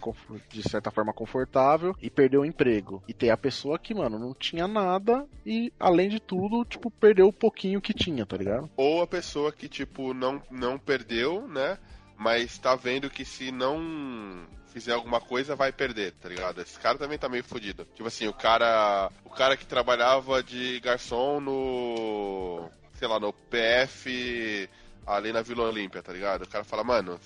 [0.49, 3.01] de certa forma confortável e perdeu o emprego.
[3.07, 7.27] E tem a pessoa que, mano, não tinha nada e além de tudo, tipo, perdeu
[7.27, 8.69] o pouquinho que tinha, tá ligado?
[8.75, 11.77] Ou a pessoa que, tipo, não, não perdeu, né?
[12.19, 16.61] Mas tá vendo que se não fizer alguma coisa, vai perder, tá ligado?
[16.61, 17.85] Esse cara também tá meio fodido.
[17.95, 19.09] Tipo assim, o cara.
[19.23, 22.69] O cara que trabalhava de garçom no.
[22.95, 24.69] sei lá, no PF
[25.07, 26.43] ali na Vila Olímpia, tá ligado?
[26.43, 27.17] O cara fala, mano,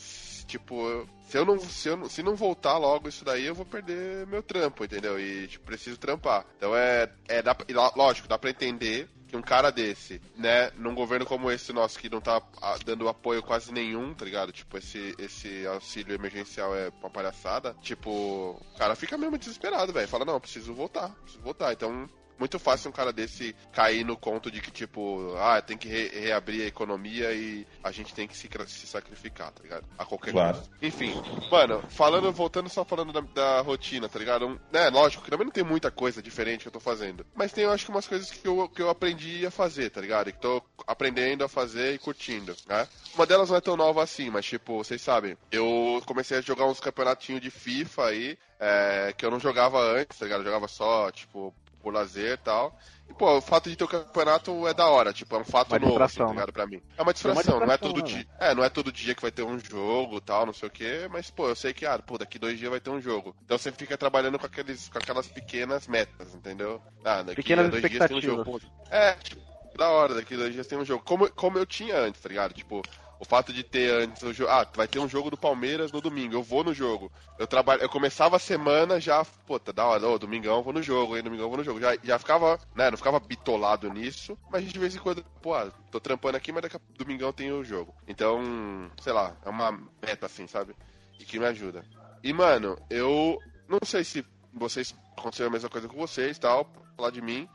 [0.46, 1.60] tipo, se eu não.
[1.60, 5.20] Se, eu se não voltar logo isso daí, eu vou perder meu trampo, entendeu?
[5.20, 6.46] E tipo, preciso trampar.
[6.56, 7.12] Então é.
[7.28, 7.58] é dá,
[7.96, 12.08] lógico, dá pra entender que um cara desse, né, num governo como esse nosso, que
[12.08, 14.52] não tá ah, dando apoio quase nenhum, tá ligado?
[14.52, 17.76] Tipo, esse, esse auxílio emergencial é uma palhaçada.
[17.82, 20.08] Tipo, o cara fica mesmo desesperado, velho.
[20.08, 21.74] Fala, não, preciso voltar, preciso voltar.
[21.74, 25.88] Então, muito fácil um cara desse cair no conto de que, tipo, ah, tem que
[25.88, 29.86] re- reabrir a economia e a gente tem que se, se sacrificar, tá ligado?
[29.98, 30.58] A qualquer Claro.
[30.58, 30.70] custo.
[30.82, 31.14] Enfim,
[31.52, 34.48] mano, falando, voltando só falando da, da rotina, tá ligado?
[34.48, 37.26] Um, né, lógico que também não tem muita coisa diferente que eu tô fazendo.
[37.36, 40.02] Mas tem, eu acho que umas coisas que eu, que eu aprendi a fazer, tá
[40.02, 40.30] ligado?
[40.30, 42.88] E que tô aprendendo a fazer e curtindo, né?
[43.16, 46.66] Uma delas não é tão nova assim, mas tipo, vocês sabem, eu comecei a jogar
[46.66, 50.40] uns campeonatinhos de FIFA aí, é, que eu não jogava antes, tá ligado?
[50.42, 52.76] Eu jogava só, tipo, por lazer e tal.
[53.10, 55.72] E, pô, o fato de ter o campeonato é da hora, tipo, é um fato
[55.72, 56.40] Uma novo, assim, distração, tá né?
[56.40, 56.82] ligado, pra mim.
[56.98, 58.28] É uma distração, não é todo né, dia.
[58.40, 61.08] É, não é todo dia que vai ter um jogo tal, não sei o quê,
[61.12, 63.36] mas, pô, eu sei que, ah, pô, daqui dois dias vai ter um jogo.
[63.44, 66.82] Então você fica trabalhando com, aqueles, com aquelas pequenas metas, entendeu?
[67.04, 68.44] Ah, daqui Pequenas dois dias tem um jogo.
[68.46, 69.42] Pô, é, tipo,
[69.78, 71.04] da hora, daqui dois dias tem um jogo.
[71.04, 72.54] Como, como eu tinha antes, tá ligado?
[72.54, 72.82] Tipo,
[73.20, 74.52] o fato de ter antes o jogo.
[74.52, 77.12] Ah, vai ter um jogo do Palmeiras no domingo, eu vou no jogo.
[77.38, 80.74] Eu trabalho, eu começava a semana já, pô, tá da hora, ô, domingão eu vou
[80.74, 81.80] no jogo, aí domingão eu vou no jogo.
[81.80, 85.72] Já, já ficava, né, não ficava bitolado nisso, mas de vez em quando, pô, ah,
[85.92, 87.94] tô trampando aqui, mas daqui a domingão tem o jogo.
[88.08, 89.72] Então, sei lá, é uma
[90.02, 90.76] meta assim, sabe?
[91.20, 91.86] E que me ajuda.
[92.24, 97.12] E, mano, eu não sei se vocês aconteceu a mesma coisa com vocês tal, falar
[97.12, 97.48] de mim.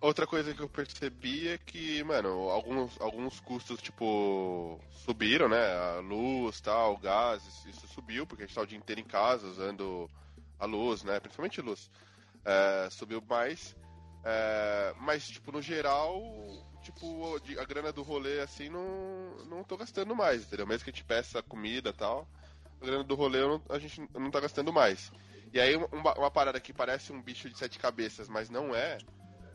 [0.00, 5.74] Outra coisa que eu percebi é que, mano, alguns, alguns custos, tipo, subiram, né?
[5.96, 9.46] A luz, tal, gás, isso- subiu, porque a gente tá o dia inteiro em casa
[9.46, 10.08] usando
[10.58, 11.18] a luz, né?
[11.18, 11.90] Principalmente luz.
[12.44, 13.74] É, subiu mais.
[14.22, 16.20] É, mas, tipo, no geral,
[16.82, 20.66] tipo, a grana do rolê, assim, não, não tô gastando mais, entendeu?
[20.66, 22.28] Mesmo que a gente peça comida e tal,
[22.80, 23.38] a grana do rolê
[23.70, 25.10] a gente não tá gastando mais.
[25.52, 28.98] E aí, uma, uma parada que parece um bicho de sete cabeças, mas não é,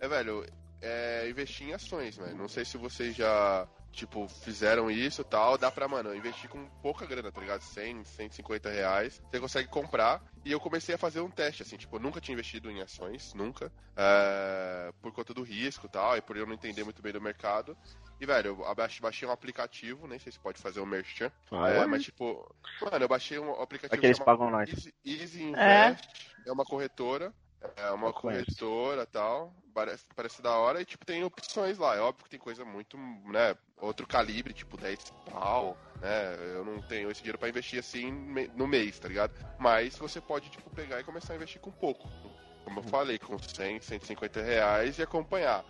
[0.02, 0.46] é, velho,
[0.82, 2.36] é investir em ações, velho.
[2.36, 5.58] Não sei se vocês já, tipo, fizeram isso e tal.
[5.58, 7.62] Dá pra, mano, investir com pouca grana, tá ligado?
[7.62, 9.22] 100, 150 reais.
[9.30, 10.22] Você consegue comprar.
[10.44, 13.32] E eu comecei a fazer um teste, assim, tipo, eu nunca tinha investido em ações,
[13.36, 13.72] nunca.
[13.96, 17.22] é, por conta do risco e tal, e por eu não entender muito bem do
[17.22, 17.78] mercado.
[18.20, 21.32] E, velho, eu baixei um aplicativo, nem sei se pode fazer o merchan.
[21.52, 24.70] é, mas, tipo, mano, eu baixei um aplicativo Aqueles chamado pagam nós.
[24.70, 25.90] Easy, Easy É.
[25.90, 26.10] Invest.
[26.46, 27.32] É uma corretora.
[27.76, 29.54] É uma corretora tal.
[29.74, 30.82] Parece, parece da hora.
[30.82, 31.96] E, tipo, tem opções lá.
[31.96, 33.56] É óbvio que tem coisa muito, né?
[33.80, 36.36] Outro calibre, tipo 10 pau, né?
[36.56, 38.12] Eu não tenho esse dinheiro pra investir assim
[38.56, 39.34] no mês, tá ligado?
[39.58, 42.10] Mas você pode, tipo, pegar e começar a investir com pouco.
[42.64, 45.64] Como eu falei, com 100, 150 reais e acompanhar.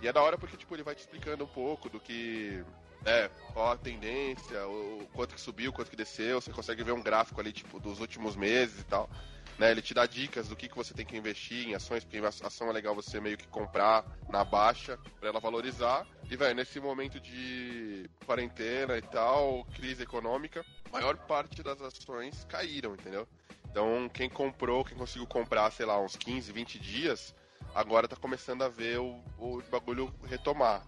[0.00, 2.62] E é da hora porque, tipo, ele vai te explicando um pouco do que
[3.04, 7.02] né, qual a tendência, o quanto que subiu, quanto que desceu, você consegue ver um
[7.02, 9.08] gráfico ali, tipo, dos últimos meses e tal.
[9.58, 12.18] Né, ele te dá dicas do que, que você tem que investir em ações, porque
[12.18, 16.06] a ação é legal você meio que comprar na baixa pra ela valorizar.
[16.30, 22.44] E, velho, nesse momento de quarentena e tal, crise econômica, a maior parte das ações
[22.50, 23.26] caíram, entendeu?
[23.70, 27.34] Então, quem comprou, quem conseguiu comprar, sei lá, uns 15, 20 dias,
[27.74, 30.86] agora tá começando a ver o, o bagulho retomar.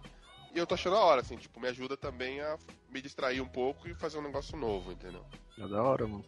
[0.53, 2.57] E eu tô achando a hora, assim, tipo, me ajuda também a
[2.89, 5.23] me distrair um pouco e fazer um negócio novo, entendeu?
[5.59, 6.25] É da hora, mano.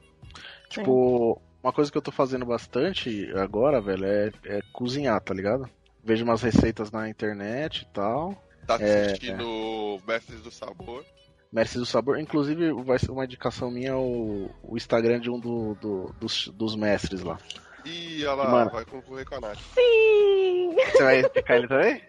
[0.69, 5.69] Tipo, uma coisa que eu tô fazendo bastante agora, velho, é, é cozinhar, tá ligado?
[6.03, 8.35] Vejo umas receitas na internet e tal.
[8.65, 11.03] Tá É, assistindo Mestres do Sabor.
[11.51, 12.19] Mestre do Sabor.
[12.19, 16.75] Inclusive, vai ser uma indicação minha o, o Instagram de um do- do- dos, dos
[16.75, 17.37] mestres lá.
[17.85, 18.71] Ih, olha lá, Mano.
[18.71, 19.57] vai concorrer com a Nath.
[19.75, 20.75] Sim!
[20.91, 22.01] Você vai explicar ele também?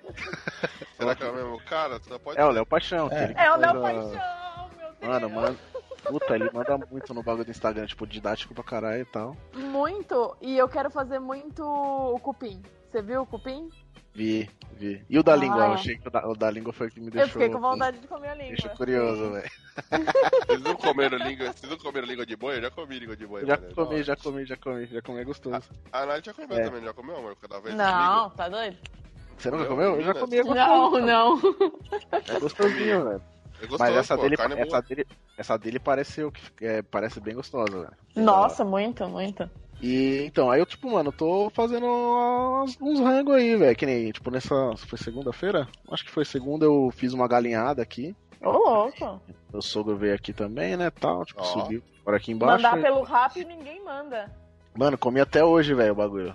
[0.97, 1.99] Será que é o mesmo cara?
[2.07, 3.11] Só pode É o Léo Paixão.
[3.13, 5.01] ele É o Léo Paixão, meu Deus!
[5.03, 5.59] Mano, mano.
[6.05, 9.37] Puta, ele manda muito no bagulho do Instagram, tipo, didático pra caralho e tal.
[9.55, 10.37] Muito!
[10.41, 12.61] E eu quero fazer muito o cupim.
[12.91, 13.69] Você viu o cupim?
[14.15, 15.03] Vi, vi.
[15.09, 15.37] E o da Ah.
[15.37, 15.59] língua?
[15.65, 17.29] Eu achei que o da, o da língua foi o que me deixou.
[17.29, 18.49] Eu fiquei com vontade de comer a língua.
[18.51, 19.51] Deixou curioso, velho.
[20.47, 22.59] Vocês não comeram língua, vocês não comeram língua de boi?
[22.59, 23.47] Eu já comi língua de boi.
[23.47, 25.63] Já mano, comi, já comi, já comi, já comi, é gostoso.
[25.91, 26.63] A Nath já comeu É.
[26.65, 27.37] também, já comeu, amor?
[27.41, 28.77] Cada vez Não, tá doido?
[29.39, 29.97] Você nunca Comeu?
[29.97, 31.07] Eu já comi, é Não, gostoso.
[31.07, 31.39] não.
[32.29, 33.23] É gostosinho, velho.
[33.63, 35.07] É gostoso, Mas essa pô, dele, é essa dele,
[35.39, 37.97] essa dele pareceu que é, parece bem gostosa, velho.
[38.17, 39.49] Nossa, muito, muito.
[39.81, 41.87] E então, aí eu, tipo, mano, tô fazendo
[42.81, 43.77] uns rangos aí, velho.
[43.77, 44.55] Que nem, tipo, nessa.
[44.77, 45.69] Foi segunda-feira?
[45.91, 48.15] Acho que foi segunda, eu fiz uma galinhada aqui.
[48.41, 49.21] Ô, louco.
[49.53, 50.91] Meu sogro veio aqui também, né?
[50.91, 51.45] Tal, tipo, Ó.
[51.45, 52.63] subiu por aqui embaixo.
[52.63, 54.31] Mandar e- pelo rap ninguém manda.
[54.75, 56.35] Mano, comi até hoje, velho, o bagulho.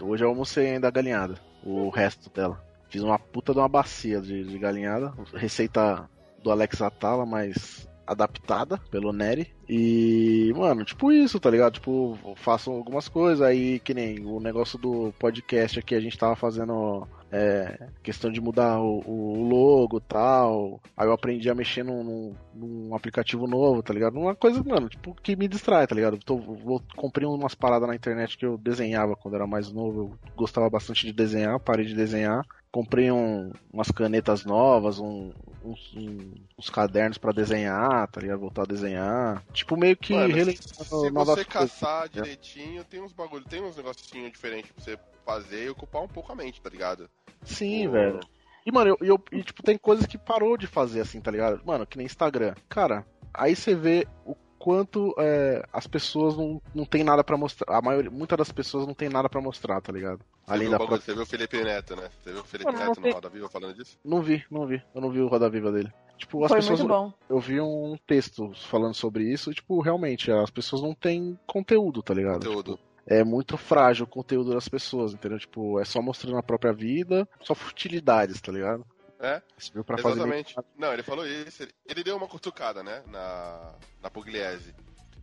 [0.00, 1.34] Hoje eu almocei ainda a galinhada.
[1.64, 2.64] O resto dela.
[2.88, 5.12] Fiz uma puta de uma bacia de, de galinhada.
[5.34, 6.08] Receita
[6.46, 9.52] do Alex Atala, mas adaptada pelo Nery.
[9.68, 11.72] E, mano, tipo isso, tá ligado?
[11.74, 16.36] Tipo, faço algumas coisas aí, que nem o negócio do podcast aqui, a gente tava
[16.36, 20.80] fazendo é, questão de mudar o, o logo tal.
[20.96, 24.16] Aí eu aprendi a mexer num, num- num aplicativo novo, tá ligado?
[24.16, 26.16] Uma coisa, mano, tipo, que me distrai, tá ligado?
[26.24, 30.16] Tô, vou, comprei umas paradas na internet que eu desenhava quando era mais novo.
[30.28, 32.44] Eu gostava bastante de desenhar, parei de desenhar.
[32.76, 35.32] Comprei um- umas canetas novas, um-
[35.64, 38.38] uns, um- uns cadernos pra desenhar, tá ligado?
[38.40, 39.42] Voltar a desenhar.
[39.54, 42.08] Tipo, meio que Mano, relembrando se novas você caçar né?
[42.12, 46.30] direitinho, tem uns bagulho, tem uns negocinhos diferentes pra você fazer e ocupar um pouco
[46.30, 47.08] a mente, tá ligado?
[47.44, 47.92] Sim, Pô.
[47.92, 48.20] velho.
[48.66, 51.62] E, mano, eu, eu- e, tipo, tem coisas que parou de fazer, assim, tá ligado?
[51.64, 52.54] Mano, que nem Instagram.
[52.68, 54.36] Cara, aí você vê o
[54.66, 57.78] quanto é, as pessoas não, não tem nada pra mostrar.
[57.78, 60.18] A maioria, muitas das pessoas não tem nada pra mostrar, tá ligado?
[60.44, 60.98] Você Além viu, da própria...
[61.00, 62.08] você viu o Felipe Neto, né?
[62.20, 63.96] Você viu o Felipe não Neto tem- no Roda Viva falando disso?
[64.04, 64.82] Não vi, não vi.
[64.92, 65.92] Eu não vi o Roda Viva dele.
[66.18, 66.80] Tipo, as Foi pessoas.
[66.80, 67.12] muito bom.
[67.30, 72.02] Eu vi um texto falando sobre isso e, tipo, realmente, as pessoas não têm conteúdo,
[72.02, 72.44] tá ligado?
[72.44, 72.72] Conteúdo.
[72.72, 75.38] Tipo, é muito frágil o conteúdo das pessoas, entendeu?
[75.38, 78.84] Tipo, é só mostrando a própria vida, só futilidades, tá ligado?
[79.18, 80.56] É, Serviu pra fazer meio exatamente.
[80.76, 81.62] Não, ele falou isso.
[81.62, 83.02] Ele, ele deu uma cutucada, né?
[83.06, 84.74] Na, na Pugliese.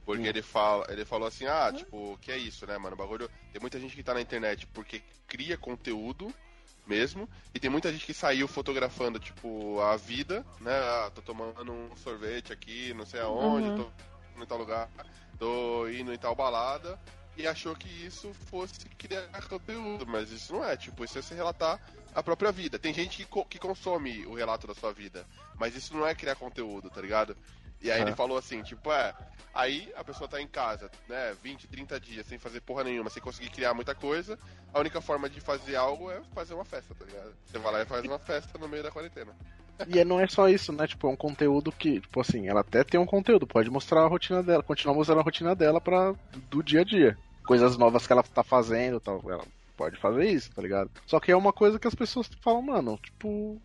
[0.05, 0.25] Porque Hum.
[0.25, 2.95] ele, fala, ele falou assim, ah, tipo, que é isso, né, mano?
[2.95, 3.29] O bagulho.
[3.51, 6.33] Tem muita gente que tá na internet porque cria conteúdo
[6.85, 7.29] mesmo.
[7.53, 10.73] E tem muita gente que saiu fotografando, tipo, a vida, né?
[10.73, 13.75] Ah, tô tomando um sorvete aqui, não sei aonde, Uhum.
[14.35, 14.89] tô em tal lugar,
[15.39, 16.99] tô indo em tal balada.
[17.37, 21.33] E achou que isso fosse criar conteúdo, mas isso não é, tipo, isso é você
[21.33, 21.79] relatar
[22.13, 22.77] a própria vida.
[22.79, 25.25] Tem gente que, co- que consome o relato da sua vida,
[25.57, 27.35] mas isso não é criar conteúdo, tá ligado?
[27.81, 28.01] E aí É.
[28.03, 29.13] ele falou assim, tipo, é,
[29.53, 33.21] aí a pessoa tá em casa, né, 20, 30 dias sem fazer porra nenhuma, sem
[33.21, 34.37] conseguir criar muita coisa,
[34.73, 37.33] a única forma de fazer algo é fazer uma festa, tá ligado?
[37.45, 39.33] Você vai lá e faz uma festa no meio da quarentena.
[39.89, 40.87] E é- não é só isso, né?
[40.87, 44.07] Tipo, é um conteúdo que, tipo assim, ela até tem um conteúdo, pode mostrar a
[44.07, 46.13] rotina dela, continuar mostrando a rotina dela pra,
[46.49, 47.17] do dia a dia.
[47.45, 49.21] Coisas novas que ela tá fazendo tal.
[49.29, 49.43] Ela
[49.75, 50.89] pode fazer isso, tá ligado?
[51.05, 53.57] Só que é uma coisa que as pessoas falam, mano, tipo.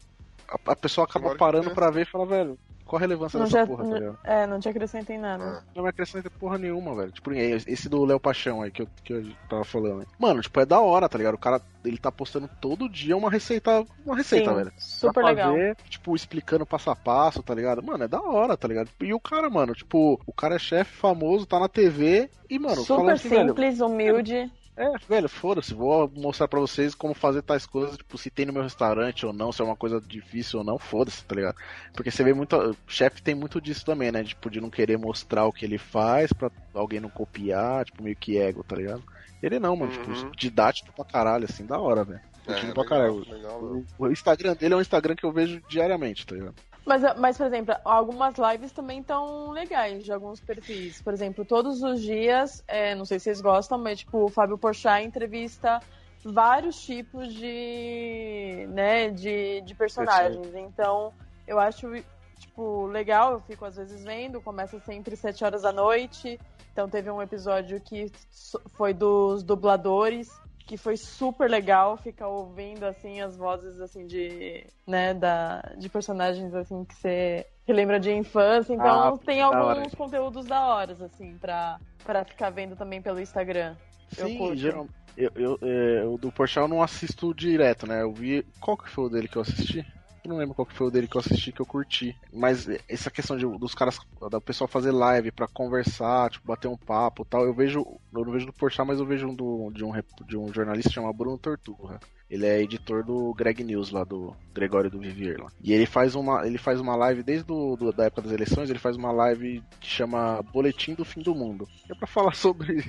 [0.49, 1.75] A, a pessoa acaba parando cansa.
[1.75, 4.19] pra ver e fala, velho, qual a relevância Não dessa já- porra, tá ligado?
[4.25, 5.45] É, não te acrescenta em nada.
[5.45, 5.63] Ah.
[5.77, 7.13] Não me acrescenta porra nenhuma, velho.
[7.13, 10.07] Tipo, esse do Léo Paixão aí que eu, que eu tava falando.
[10.19, 11.35] Mano, tipo, é da hora, tá ligado?
[11.35, 14.73] O cara, ele tá postando todo dia uma receita, uma receita, Sim, velho.
[14.79, 15.53] super pra legal.
[15.53, 17.83] fazer, tipo, explicando passo a passo, tá ligado?
[17.83, 18.89] Mano, é da hora, tá ligado?
[19.03, 22.77] E o cara, mano, tipo, o cara é chefe famoso, tá na TV e, mano,
[22.77, 24.51] Super falando que, velho, simples, humilde.
[24.79, 28.53] É, velho, foda-se, vou mostrar pra vocês como fazer tais coisas, tipo, se tem no
[28.53, 31.57] meu restaurante ou não, se é uma coisa difícil ou não, foda-se, tá ligado?
[31.95, 34.23] Porque você vê muito, o chefe tem muito disso também, né?
[34.25, 38.17] Tipo, de não querer mostrar o que ele faz pra alguém não copiar, tipo, meio
[38.17, 39.05] que ego, tá ligado?
[39.43, 39.93] Ele não, mano, Uhum.
[39.93, 42.21] tipo, didático pra caralho, assim, da hora, velho.
[42.45, 43.25] Curtindo pra caralho.
[43.27, 46.55] É, legal, O, o Instagram dele é um Instagram que eu vejo diariamente, tá ligado?
[46.89, 51.03] Mas, mas, por exemplo, algumas lives também estão legais de alguns perfis.
[51.03, 54.57] Por exemplo, todos os dias, é, não sei se vocês gostam, mas tipo, o Fábio
[54.57, 55.81] Porchat entrevista
[56.25, 60.55] vários tipos de, né, de, de personagens.
[60.55, 61.13] Então,
[61.47, 61.87] eu acho,
[62.39, 66.41] tipo, legal, eu fico às vezes vendo, começa sempre às 7 horas da noite.
[66.73, 68.11] Então teve um episódio que
[68.77, 70.31] foi dos dubladores,
[70.69, 76.55] que foi super legal ficar ouvindo assim as vozes assim de, né, da de personagens
[76.55, 78.75] assim que você relembra de infância.
[78.75, 83.19] Então Ah, tem da alguns conteúdos da hora assim pra para ficar vendo também pelo
[83.19, 83.75] Instagram.
[84.17, 84.57] Eu Sim, curto.
[84.59, 88.03] geral, eu, eu, é, o do Porchat eu não assisto direto, né?
[88.03, 88.43] Eu vi.
[88.61, 89.85] Qual que foi o dele que eu assisti?
[90.29, 92.15] Eu não lembro qual que foi o dele que eu assisti que eu curti.
[92.31, 93.99] Mas essa questão de, dos caras,
[94.31, 97.79] da pessoa fazer live pra conversar, tipo, bater um papo e tal, eu vejo.
[98.13, 99.93] Eu não vejo do Porchat, mas eu vejo um do, de, um,
[100.27, 101.99] de um jornalista chamado Bruno Torturra.
[102.29, 105.51] Ele é editor do Greg News lá, do Gregório do Vivier lá.
[105.65, 108.69] E ele faz uma, ele faz uma live desde do, do- da época das eleições,
[108.69, 111.67] ele faz uma live que chama Boletim do Fim do Mundo.
[111.89, 112.85] É pra falar sobre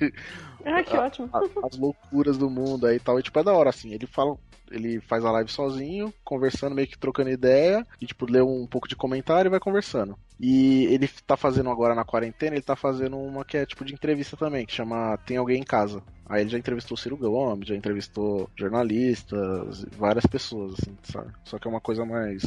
[0.66, 1.30] Ah, que ótimo.
[1.32, 3.18] a- as loucuras do mundo aí e tal.
[3.18, 3.94] E tipo, é da hora, assim.
[3.94, 4.36] Ele fala.
[4.72, 8.88] Ele faz a live sozinho, conversando, meio que trocando ideia, e tipo, lê um pouco
[8.88, 10.18] de comentário e vai conversando.
[10.40, 13.94] E ele tá fazendo agora na quarentena, ele tá fazendo uma que é tipo de
[13.94, 16.02] entrevista também, que chama Tem Alguém em Casa.
[16.26, 21.32] Aí ele já entrevistou o Ciro Gomes, já entrevistou jornalistas, várias pessoas, assim, sabe?
[21.44, 22.44] Só que é uma coisa mais.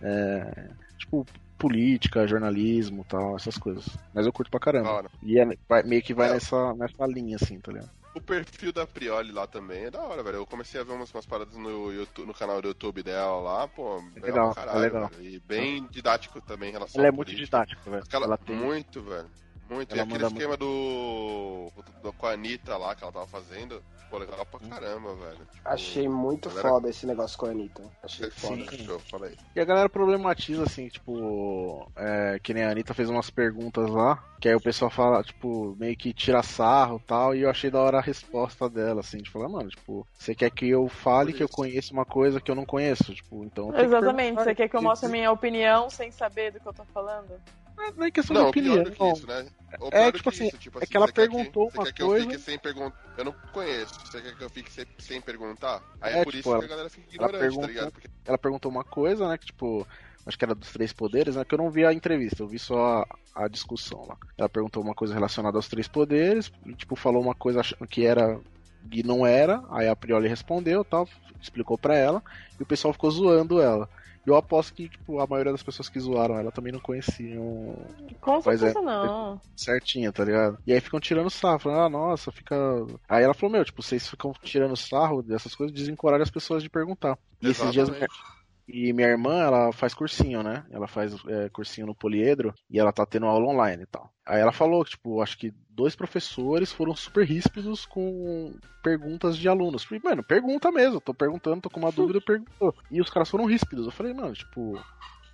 [0.00, 0.68] É,
[0.98, 1.26] tipo,
[1.58, 3.86] política, jornalismo tal, essas coisas.
[4.14, 5.04] Mas eu curto pra caramba.
[5.22, 6.32] E é- vai- meio que vai É.
[6.34, 7.90] nessa, nessa linha, assim, tá ligado?
[8.14, 10.36] O perfil da Prioli lá também é da hora, velho.
[10.36, 13.68] Eu comecei a ver umas, umas paradas no, YouTube, no canal do YouTube dela lá,
[13.68, 14.02] pô.
[14.16, 15.08] É legal, pra é legal.
[15.08, 15.28] velho.
[15.28, 18.04] E bem didático também em relação Ela é muito didática, velho.
[18.12, 18.54] Ela, Ela tem.
[18.54, 19.30] Muito, velho.
[19.68, 19.92] Muito.
[19.92, 22.12] Ela e aquele esquema do, do.
[22.12, 23.82] com a Anitta lá que ela tava fazendo,
[24.12, 25.38] pô, legal pra caramba, velho.
[25.38, 27.82] Tipo, Achei muito galera- foda esse negócio com a Anitta.
[28.02, 28.76] Achei Sim, foda.
[28.76, 29.36] show, fala aí.
[29.56, 34.22] E a galera problematiza, assim, tipo, é, que nem a Anitta fez umas perguntas lá,
[34.38, 37.70] que aí o pessoal fala, tipo, meio que tira sarro e tal, e eu achei
[37.70, 41.32] da hora a resposta dela, assim, de falar, mano, tipo, você quer que eu fale
[41.32, 43.70] que eu conheço uma coisa que eu não conheço, tipo, então...
[43.72, 44.16] que Exatamente.
[44.16, 44.44] perguntar.
[44.44, 47.40] Você quer que eu mostre a minha opinião sem saber do que eu tô falando?
[47.96, 49.12] Não é questão Não, de pior opinião, do que não.
[49.12, 49.46] isso, né?
[49.72, 51.84] É, pior do tipo que assim, isso, tipo é que ela você perguntou você uma
[51.86, 52.60] quer que eu coisa- sem?
[53.16, 53.94] Eu não conheço.
[54.04, 55.82] Você quer que eu fique sem, sem perguntar?
[56.00, 57.66] Aí é, É, por tipo, isso ela- que a galera fica ela ignorante, perguntou- tá
[57.68, 57.92] ligado?
[57.92, 59.86] Porque ela perguntou uma coisa, né, que tipo,
[60.26, 62.58] acho que era dos três poderes, né, que eu não vi a entrevista, eu vi
[62.58, 63.02] só
[63.34, 64.16] a, a discussão lá.
[64.38, 68.38] Ela perguntou uma coisa relacionada aos três poderes, e, tipo, falou uma coisa que era
[68.90, 71.08] e não era, aí a Prioli respondeu, tal,
[71.40, 72.22] explicou pra ela,
[72.58, 73.88] e o pessoal ficou zoando ela.
[74.24, 77.76] Eu aposto que, tipo, a maioria das pessoas que zoaram ela também não conheciam
[78.20, 78.66] Com Pois é.
[78.66, 79.40] certeza não.
[79.56, 80.58] certinho, tá ligado?
[80.66, 82.54] E aí ficam tirando sarro, falando, ah, nossa, fica.
[83.08, 86.70] Aí ela falou, meu, tipo, vocês ficam tirando sarro dessas coisas, desencorajam as pessoas de
[86.70, 87.18] perguntar.
[87.40, 87.90] E esses dias.
[88.66, 90.64] E minha irmã, ela faz cursinho, né?
[90.70, 94.12] Ela faz é, cursinho no Poliedro e ela tá tendo aula online e tal.
[94.24, 99.48] Aí ela falou que, tipo, acho que dois professores foram super ríspidos com perguntas de
[99.48, 99.84] alunos.
[99.84, 102.74] Falei, mano, pergunta mesmo, tô perguntando, tô com uma dúvida, perguntou.
[102.90, 103.86] E os caras foram ríspidos.
[103.86, 104.80] Eu falei, mano, tipo,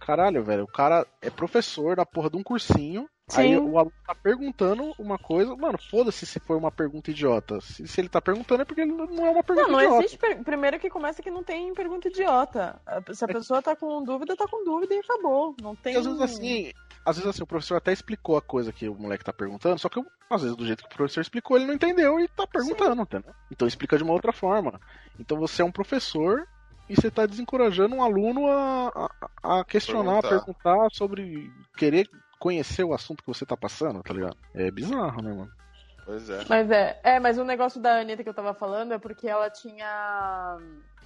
[0.01, 3.09] caralho, velho, o cara é professor da porra de um cursinho.
[3.35, 3.57] Aí Sim.
[3.59, 7.61] o aluno tá perguntando uma coisa, mano, foda-se se for uma pergunta idiota.
[7.61, 9.99] Se, se ele tá perguntando é porque ele não é uma pergunta Não, não idiota.
[10.05, 10.19] existe.
[10.19, 12.81] per- Primeiro que começa que não tem pergunta idiota.
[12.87, 15.55] A- Se a pessoa tá com dúvida, tá com dúvida e acabou.
[15.61, 15.95] Não tem.
[15.95, 16.73] E às vezes assim,
[17.05, 19.89] às vezes assim, o professor até explicou a coisa que o moleque tá perguntando, só
[19.91, 23.03] que às vezes do jeito que o professor explicou, ele não entendeu e tá perguntando,
[23.03, 23.35] entendeu?
[23.51, 24.81] Então explica de uma outra forma.
[25.21, 26.47] Então você é um professor
[26.89, 29.11] e você tá desencorajando um aluno a,
[29.43, 30.45] a, a questionar, a Perguntar.
[30.47, 32.09] perguntar sobre querer
[32.39, 34.37] conhecer o assunto que você tá passando, tá ligado?
[34.55, 35.51] É bizarro, né, mano?
[36.05, 36.45] Pois é.
[36.49, 39.51] Mas é, é, mas o negócio da Anitta que eu tava falando é porque ela
[39.51, 40.57] tinha.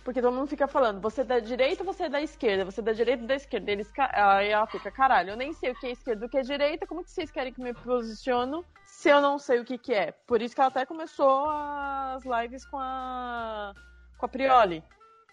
[0.05, 2.64] Porque todo mundo fica falando, você é da direita ou você é da esquerda?
[2.64, 3.70] Você é da direita ou da esquerda?
[3.70, 6.28] Eles, ca- aí ela fica, caralho, eu nem sei o que é esquerda e o
[6.28, 9.61] que é direita, como que vocês querem que eu me posiciono se eu não sei
[9.61, 10.11] o que, que é?
[10.26, 13.72] Por isso que ela até começou as lives com a,
[14.18, 14.83] com a Prioli.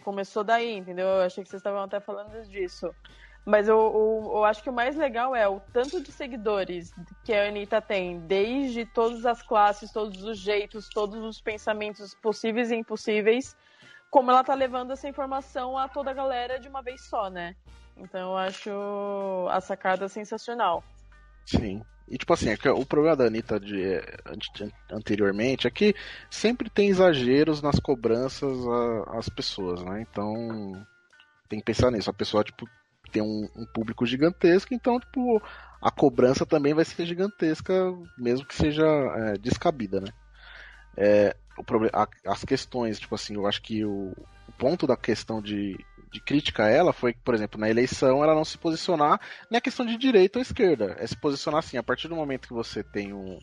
[0.04, 1.08] Começou daí, entendeu?
[1.08, 2.93] Eu achei que vocês estavam até falando disso.
[3.50, 6.93] Mas eu, eu, eu acho que o mais legal é o tanto de seguidores
[7.24, 12.70] que a Anitta tem, desde todas as classes, todos os jeitos, todos os pensamentos possíveis
[12.70, 13.58] e impossíveis,
[14.12, 17.56] como ela tá levando essa informação a toda a galera de uma vez só, né?
[17.97, 18.70] Então eu acho
[19.50, 20.84] a sacada sensacional.
[21.43, 21.82] Sim.
[22.08, 25.95] E tipo assim, é o problema da Anitta de, ante- anteriormente é que
[26.30, 28.60] sempre tem exageros nas cobranças
[29.08, 30.06] às pessoas, né?
[30.08, 30.86] Então
[31.50, 32.12] tem que pensar nisso.
[32.12, 32.70] A pessoa, tipo,
[33.10, 35.41] tem um, um público gigantesco, então, tipo,
[35.82, 37.74] a cobrança também vai ser gigantesca,
[38.18, 40.07] mesmo que seja é, descabida, né?
[40.97, 44.14] É, o problema, a- as questões, tipo assim, eu acho que o,
[44.47, 45.78] o ponto da questão de,
[46.12, 49.62] de crítica a ela foi por exemplo, na eleição ela não se posicionar não é
[49.62, 52.84] questão de direita ou esquerda, é se posicionar assim, a partir do momento que você
[52.84, 53.39] tem um,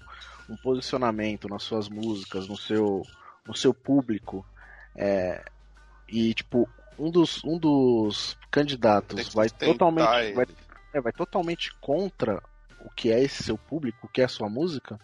[0.48, 3.06] um posicionamento nas suas músicas, no seu,
[3.46, 4.44] no seu público,
[4.94, 5.44] é,
[6.08, 10.46] e tipo, um dos, um dos candidatos vai totalmente, vai,
[10.92, 12.42] é, vai totalmente contra
[12.84, 14.98] o que é esse seu público, o que é a sua música,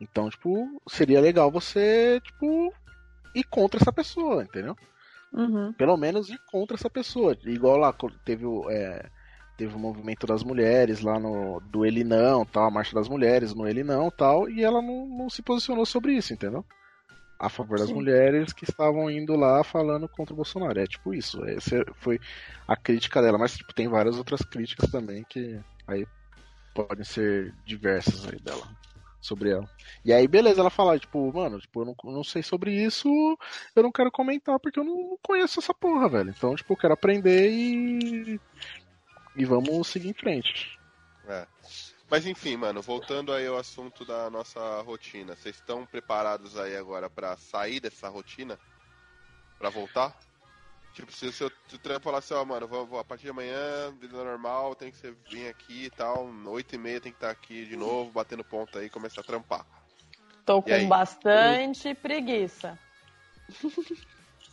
[0.00, 2.72] então, tipo, seria legal você, tipo,
[3.34, 4.76] ir contra essa pessoa, entendeu?
[5.32, 5.72] Uhum.
[5.72, 7.36] pelo menos ir contra essa pessoa.
[7.44, 9.10] Igual lá teve o, é,
[9.56, 13.54] teve o movimento das mulheres lá no do Ele Não, tal, a marcha das mulheres
[13.54, 16.64] no Ele Não, tal, e ela não, não se posicionou sobre isso, entendeu?
[17.38, 17.94] A favor das Sim.
[17.94, 20.80] mulheres que estavam indo lá falando contra o Bolsonaro.
[20.80, 21.44] É tipo isso.
[21.44, 22.18] Essa foi
[22.66, 26.06] a crítica dela, mas tipo, tem várias outras críticas também que aí
[26.74, 28.66] podem ser diversas aí dela
[29.26, 29.68] sobre ela.
[30.04, 33.08] E aí, beleza, ela fala, tipo, mano, tipo, eu não, não sei sobre isso,
[33.74, 36.30] eu não quero comentar porque eu não conheço essa porra, velho.
[36.30, 38.40] Então, tipo, eu quero aprender e.
[39.34, 40.78] E vamos seguir em frente.
[41.28, 41.46] É.
[42.08, 45.34] Mas enfim, mano, voltando aí ao assunto da nossa rotina.
[45.34, 48.58] Vocês estão preparados aí agora pra sair dessa rotina?
[49.58, 50.16] Pra voltar?
[50.92, 53.24] Tipo, se, se, eu, se o trampo falar assim, ó, mano, vou, vou, a partir
[53.24, 57.12] de amanhã, vida normal, tem que você vir aqui e tal, 8 e meia tem
[57.12, 59.66] que estar aqui de novo, batendo ponta aí e começar a trampar.
[60.46, 62.78] Tô com bastante preguiça.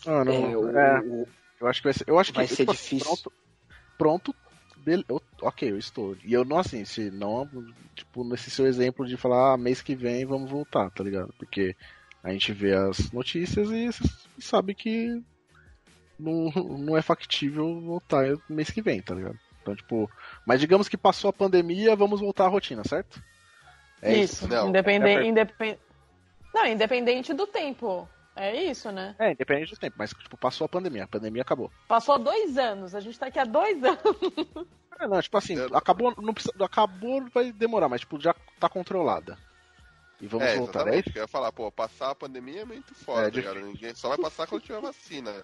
[0.06, 1.28] Mano, É, é, o- o-
[1.62, 3.06] eu acho que vai ser, eu acho vai que ser tipo, difícil.
[3.06, 3.34] Pronto,
[3.98, 4.36] pronto
[4.86, 6.16] eu- ok, eu estou.
[6.24, 7.48] E eu não assim, se não,
[7.96, 11.34] tipo, nesse seu exemplo de falar, ah, mês que vem vamos voltar, tá ligado?
[11.38, 11.76] Porque
[12.24, 13.90] a gente vê as notícias e
[14.42, 15.22] sabe que
[16.20, 19.38] não, não é factível voltar mês que vem, tá ligado?
[19.62, 20.10] Então, tipo,
[20.46, 23.22] mas digamos que passou a pandemia, vamos voltar à rotina, certo?
[24.02, 24.48] É isso.
[24.48, 25.80] Não, Independente, é independ...
[26.54, 28.08] Não, independente do tempo.
[28.36, 29.16] É isso, né?
[29.20, 31.72] É, independente do tempo, mas tipo, passou a pandemia, a pandemia acabou.
[31.88, 32.96] Passou dois anos.
[32.96, 34.68] A gente tá aqui há dois anos.
[35.00, 38.68] É, não, tipo assim, Eu- acabou, não precisa, acabou, vai demorar, mas tipo, já tá
[38.68, 39.38] controlada.
[40.22, 41.10] E vamos é, voltar, é isso?
[41.14, 43.60] Eu ia falar, pô, passar a pandemia é muito foda, É, tá ligado?
[43.60, 45.44] Ninguém só vai passar quando tiver vacina.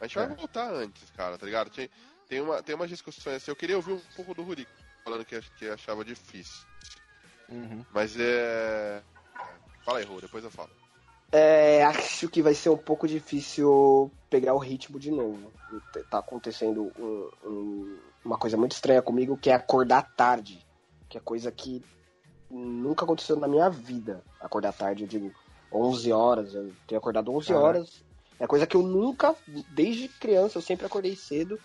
[0.00, 0.34] A gente vai É.
[0.34, 1.68] voltar antes, cara, tá ligado?
[1.70, 1.90] Tem,
[2.28, 4.70] tem, uma, tem umas discussões assim, eu queria ouvir um pouco do Rurico
[5.04, 6.64] falando que, que achava difícil.
[7.48, 7.84] Uhum.
[7.92, 9.02] Mas é.
[9.84, 10.70] Fala aí, Ru, depois eu falo.
[11.32, 15.52] É, acho que vai ser um pouco difícil pegar o ritmo de novo.
[16.10, 20.64] Tá acontecendo um- um- uma coisa muito estranha comigo, que é acordar tarde.
[21.08, 21.84] Que é coisa que
[22.50, 24.22] nunca aconteceu na minha vida.
[24.40, 25.32] Acordar tarde, eu digo
[25.72, 26.52] 11 horas.
[26.54, 27.64] Eu tenho acordado 11 Caraca.
[27.64, 28.02] horas.
[28.38, 29.36] É coisa que eu nunca,
[29.70, 31.58] desde criança, eu sempre acordei cedo.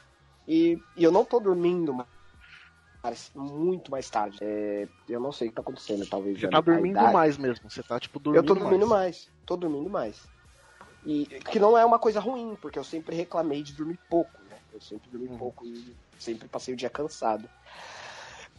[0.48, 1.92] E, e eu não tô dormindo
[3.36, 4.38] muito mais tarde.
[4.42, 6.40] É, eu não sei o que tá acontecendo, talvez.
[6.40, 9.06] Você a- tá dormindo idade- mais mesmo, você tá tipo dormindo eu tô dormindo mais.
[9.16, 9.30] mais.
[9.46, 10.30] Tô dormindo mais.
[11.04, 14.58] E que não é uma coisa ruim, porque eu sempre reclamei de dormir pouco, né?
[14.74, 15.38] Eu sempre dormi Uhum.
[15.38, 17.48] pouco e sempre passei o dia cansado.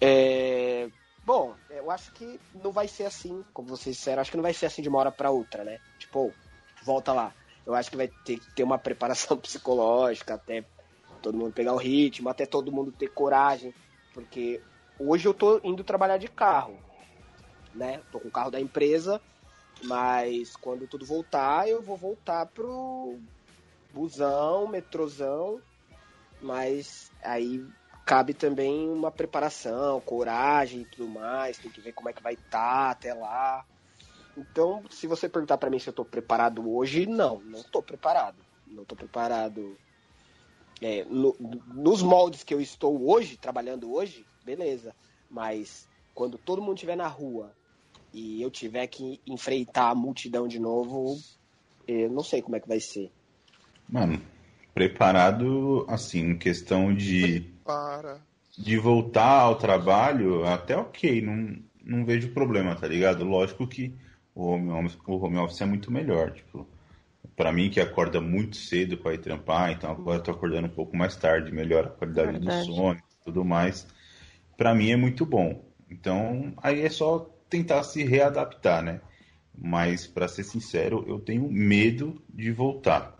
[0.00, 0.88] É,
[1.24, 4.54] Bom, eu acho que não vai ser assim, como vocês disseram, acho que não vai
[4.54, 5.80] ser assim de uma hora pra outra, né?
[5.98, 6.32] Tipo,
[6.84, 7.34] volta lá.
[7.66, 8.78] Eu acho que vai ter que ter uma
[9.34, 10.64] preparação psicológica até
[11.20, 13.74] todo mundo pegar o ritmo, até todo mundo ter coragem,
[14.16, 14.62] porque
[14.98, 16.78] hoje eu tô indo trabalhar de carro,
[17.74, 18.00] né?
[18.10, 19.20] Tô com o carro da empresa,
[19.84, 23.18] mas quando tudo voltar, eu vou voltar pro
[23.92, 25.60] busão, metrozão,
[26.40, 27.62] mas aí
[28.06, 32.32] cabe também uma preparação, coragem e tudo mais, tem que ver como é que vai
[32.32, 33.66] estar até lá.
[34.34, 38.42] Então, se você perguntar pra mim se eu tô preparado hoje, não, não tô preparado.
[38.66, 39.78] Não tô preparado.
[40.80, 44.94] É, no- nos moldes que eu estou hoje, trabalhando hoje, beleza.
[45.30, 47.54] Mas quando todo mundo estiver na rua
[48.12, 51.16] e eu tiver que enfrentar a multidão de novo,
[51.86, 53.10] eu não sei como é que vai ser.
[53.88, 54.20] Mano,
[54.74, 58.20] preparado, assim, em questão de, Para.
[58.58, 63.24] de voltar ao trabalho, até ok, não, não vejo problema, tá ligado?
[63.24, 63.94] Lógico que
[64.34, 66.68] o home office, o home office é muito melhor, tipo,
[67.34, 70.74] pra mim que acorda muito cedo pra ir trampar, então agora eu tô acordando um
[70.74, 72.66] pouco mais tarde, melhora a qualidade do Verdade.
[72.66, 73.86] sono e tudo mais.
[74.56, 75.64] Pra mim é muito bom.
[75.90, 79.00] Então, aí é só tentar se readaptar, né?
[79.56, 83.14] Mas, pra ser sincero, eu tenho medo de voltar.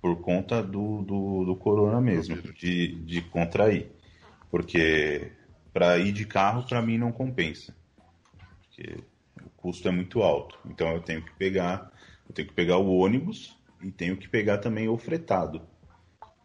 [0.00, 3.90] Por conta do, do, do corona mesmo, de, de contrair.
[4.50, 5.32] Porque
[5.72, 7.74] pra ir de carro, pra mim, não compensa.
[8.60, 9.04] Porque
[9.44, 10.58] o custo é muito alto.
[10.64, 11.90] Então eu tenho que pegar,
[12.30, 15.66] eu tenho que pegar o ônibus e tenho que pegar também o fretado.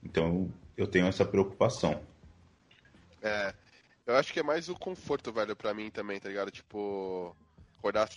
[0.04, 2.02] Então eu tenho essa preocupação.
[3.22, 3.54] É.
[4.06, 6.52] Eu acho que é mais o conforto, velho, pra mim também, tá ligado?
[6.52, 7.36] Tipo,
[7.78, 8.10] acordar,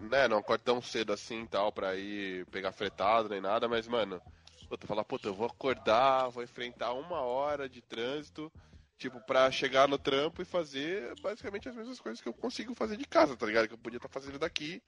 [0.00, 0.28] né?
[0.28, 4.20] Não acordar tão cedo assim tal, pra ir pegar fretado nem nada, mas, mano,
[4.68, 8.50] puta, falar, puta, eu vou acordar, vou enfrentar uma hora de trânsito,
[8.96, 12.96] tipo, pra chegar no trampo e fazer basicamente as mesmas coisas que eu consigo fazer
[12.96, 13.66] de casa, tá ligado?
[13.66, 14.80] Que eu podia estar fazendo daqui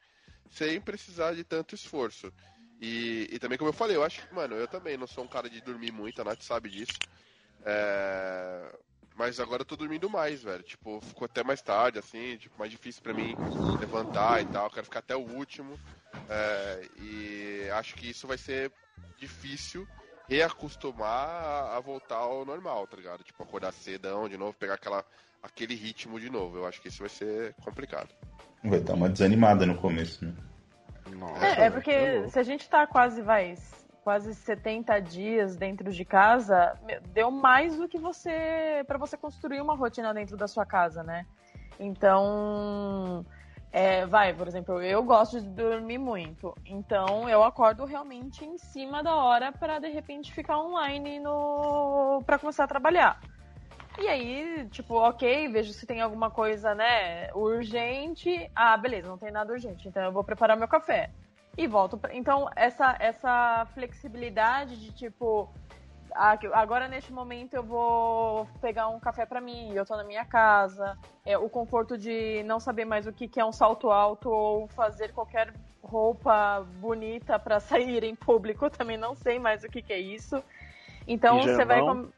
[0.51, 2.33] sem precisar de tanto esforço.
[2.81, 5.29] E, e também, como eu falei, eu acho que, mano, eu também não sou um
[5.29, 7.03] cara de dormir muito, a Nath sabe disso.
[7.65, 8.79] É...
[9.17, 10.63] Mas agora eu tô dormindo mais, velho.
[10.63, 13.37] Tipo, ficou até mais tarde, assim, tipo, mais difícil pra mim
[13.79, 14.71] levantar e tal.
[14.71, 15.81] Quero ficar até o último.
[16.29, 18.73] É, E acho que isso vai ser
[19.17, 19.89] difícil
[20.29, 23.23] reacostumar a voltar ao normal, tá ligado?
[23.23, 25.05] Tipo, acordar cedão de novo, pegar aquela,
[25.45, 26.57] aquele ritmo de novo.
[26.57, 28.09] Eu acho que isso vai ser complicado.
[28.65, 30.33] Vai dar uma desanimada no começo, né?
[31.19, 32.31] Nossa, É, é porque que louco.
[32.31, 33.55] se a gente tá quase, vai,
[34.03, 36.79] quase 70 dias dentro de casa,
[37.13, 38.83] deu mais do que você.
[38.87, 41.27] para você construir uma rotina dentro da sua casa, né?
[41.79, 43.25] Então.
[43.71, 46.57] é, vai, por exemplo, eu gosto de dormir muito.
[46.65, 52.39] Então eu acordo realmente em cima da hora para de repente ficar online no para
[52.39, 53.21] começar a trabalhar.
[53.99, 58.51] E aí, tipo, ok, vejo se tem alguma coisa, né, urgente.
[58.55, 59.87] Ah, beleza, não tem nada urgente.
[59.89, 61.11] Então eu vou preparar meu café.
[61.57, 61.97] e volto.
[61.97, 62.13] Pra...
[62.15, 65.49] Então, essa, essa flexibilidade de tipo.
[66.53, 70.97] Agora, neste momento, eu vou pegar um café pra mim, eu tô na minha casa.
[71.27, 74.69] É, o conforto de não saber mais o que, que é um salto alto ou
[74.69, 79.93] fazer qualquer roupa bonita pra sair em público, também não sei mais o que, que
[79.93, 80.43] é isso.
[81.07, 81.81] Então, você vai.
[81.81, 82.09] Com-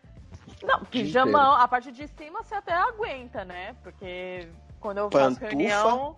[0.63, 3.77] Não, pijamão, a parte de cima você até aguenta, né?
[3.83, 4.49] Porque
[4.81, 5.47] quando eu faço Pantufa.
[5.49, 6.17] reunião,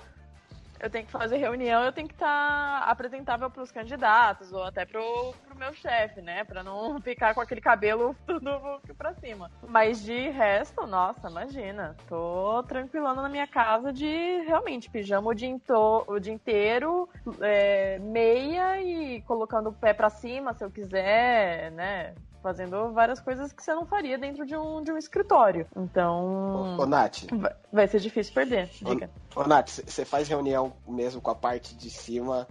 [0.81, 4.87] eu tenho que fazer reunião, eu tenho que estar apresentável para os candidatos ou até
[4.87, 6.45] pro, pro meu chefe, né?
[6.45, 9.51] Pra não ficar com aquele cabelo tudo pra cima.
[9.67, 11.97] Mas de resto, nossa, imagina.
[12.09, 17.09] Tô tranquilona na minha casa de realmente pijama o dia, into- o dia inteiro,
[17.41, 22.15] é, meia e colocando o pé pra cima se eu quiser, né?
[22.43, 25.67] Fazendo várias coisas que você não faria dentro de um, de um escritório.
[25.77, 26.77] Então.
[26.79, 28.71] Ô, Nath, vai- Vai ser difícil perder.
[28.81, 29.11] Diga.
[29.35, 32.47] ô, Nath, você faz reunião mesmo com a parte de cima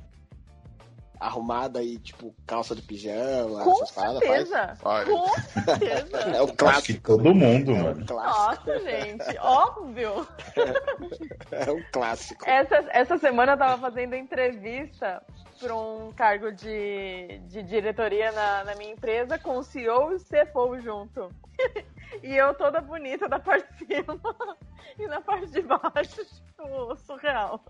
[1.20, 4.20] arrumada e, tipo, calça de pijama, Com paradas?
[4.20, 4.76] Certeza.
[4.76, 5.10] Faz.
[5.10, 6.18] Com certeza.
[6.30, 7.02] É o Acho que clássico.
[7.18, 8.04] todo mundo, É mano.
[8.04, 8.70] o clássico.
[8.70, 10.28] Nossa, gente, óbvio.
[11.50, 12.48] É o clássico.
[12.48, 15.24] Essa, essa semana eu tava fazendo entrevista
[15.60, 20.20] para um cargo de, de diretoria na, na minha empresa com o CEO e o
[20.20, 21.30] CFO junto.
[22.24, 24.18] E eu toda bonita da parte de cima
[24.98, 27.62] e na parte de baixo, tipo, surreal.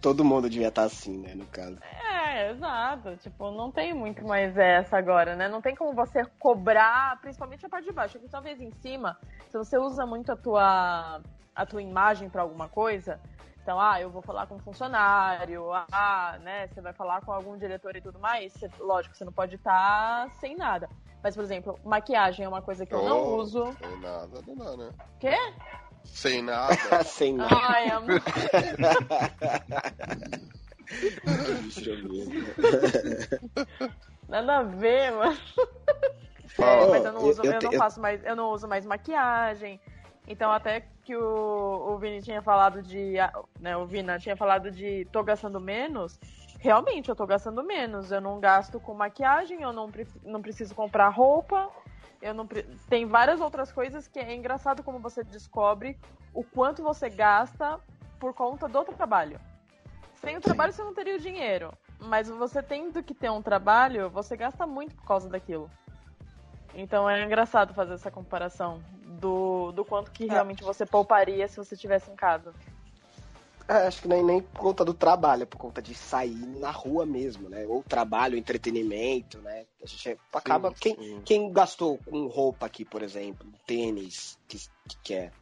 [0.00, 1.78] Todo mundo devia estar assim, né, no caso.
[1.82, 3.16] É, exato.
[3.18, 5.48] Tipo, não tem muito mais essa agora, né?
[5.48, 8.14] Não tem como você cobrar, principalmente a parte de baixo.
[8.14, 9.18] Porque talvez em cima,
[9.50, 11.20] se você usa muito a tua,
[11.54, 13.20] a tua imagem pra alguma coisa,
[13.66, 17.58] então, ah, eu vou falar com um funcionário, ah, né, você vai falar com algum
[17.58, 20.88] diretor e tudo mais, você- lógico, você não pode estar sem nada.
[21.20, 23.76] Mas, por exemplo, maquiagem é uma coisa que eu não Oh, uso.
[23.82, 24.92] Sem nada, não dá, né?
[25.18, 25.34] Quê?
[26.04, 26.70] Sem nada.
[27.02, 27.56] Sem nada.
[27.56, 28.22] Ai, amor.
[31.02, 31.56] Eu.
[34.28, 35.36] Nada a ver, mano.
[36.56, 36.82] Fala.
[36.82, 38.50] É, mas eu não, Eu- uso, eu eu, te- não eu- faço mais, eu não
[38.52, 39.80] uso mais maquiagem.
[40.26, 43.14] Então até que o, o Vini tinha falado de.
[43.60, 46.18] Né, o Vina tinha falado de tô gastando menos.
[46.58, 48.10] Realmente, eu tô gastando menos.
[48.10, 51.70] Eu não gasto com maquiagem, eu não, pre- não preciso comprar roupa.
[52.20, 55.96] Eu não pre- Tem várias outras coisas que é engraçado como você descobre
[56.34, 57.78] o quanto você gasta
[58.18, 59.38] por conta do trabalho.
[60.14, 61.70] Sem o trabalho você não teria o dinheiro.
[62.00, 65.70] Mas você tendo que ter um trabalho, você gasta muito por causa daquilo.
[66.76, 68.82] Então é engraçado fazer essa comparação
[69.18, 72.52] do, do quanto que realmente você pouparia se você estivesse em casa.
[73.68, 76.70] É, acho que nem, nem por conta do trabalho, é por conta de sair na
[76.70, 77.66] rua mesmo, né?
[77.66, 79.64] Ou trabalho, entretenimento, né?
[79.82, 80.68] A gente acaba.
[80.68, 81.22] Sim, quem, sim.
[81.24, 85.32] quem gastou com roupa aqui, por exemplo, tênis, que, que quer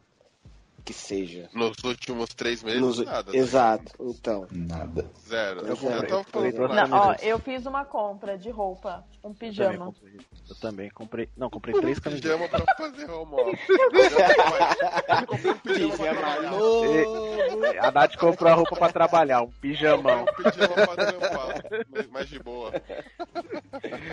[0.85, 1.49] que seja.
[1.51, 3.31] Nos últimos três meses, Nos- nada.
[3.31, 4.47] tá Exato, então.
[4.51, 5.09] Nada.
[5.27, 5.61] Zero.
[5.61, 6.89] Eu Eu, comprei- eu comprei mais.
[6.89, 9.85] Não, ó, eu fiz uma compra de roupa, um Eu também pijama.
[9.87, 10.17] comprei.
[10.47, 11.29] Eu também comprei.
[11.35, 12.37] Não, comprei três camisetas.
[12.39, 13.59] Pijama pra fazer home office.
[15.21, 17.85] Eu comprei um pijama pra trabalhar.
[17.85, 20.21] A Nath comprou a roupa pra trabalhar, um pijamão.
[20.23, 21.63] um pijama pra trampar.
[21.91, 22.71] mas- Mais de boa.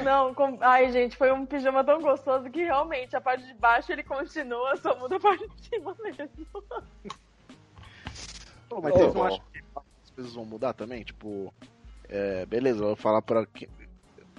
[0.03, 0.57] Não, com...
[0.61, 4.77] ai gente, foi um pijama tão gostoso que realmente a parte de baixo ele continua,
[4.77, 6.29] só muda a parte de cima mesmo.
[8.69, 11.03] Pô, mas vocês não acham que as coisas vão mudar também?
[11.05, 11.53] Tipo,
[12.09, 13.45] é, beleza, eu vou falar pra.
[13.47, 13.69] que-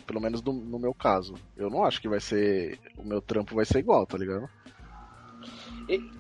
[0.08, 1.34] Pelo menos no, no meu caso.
[1.56, 2.78] Eu não acho que vai ser.
[2.98, 4.50] O meu trampo vai ser igual, tá ligado?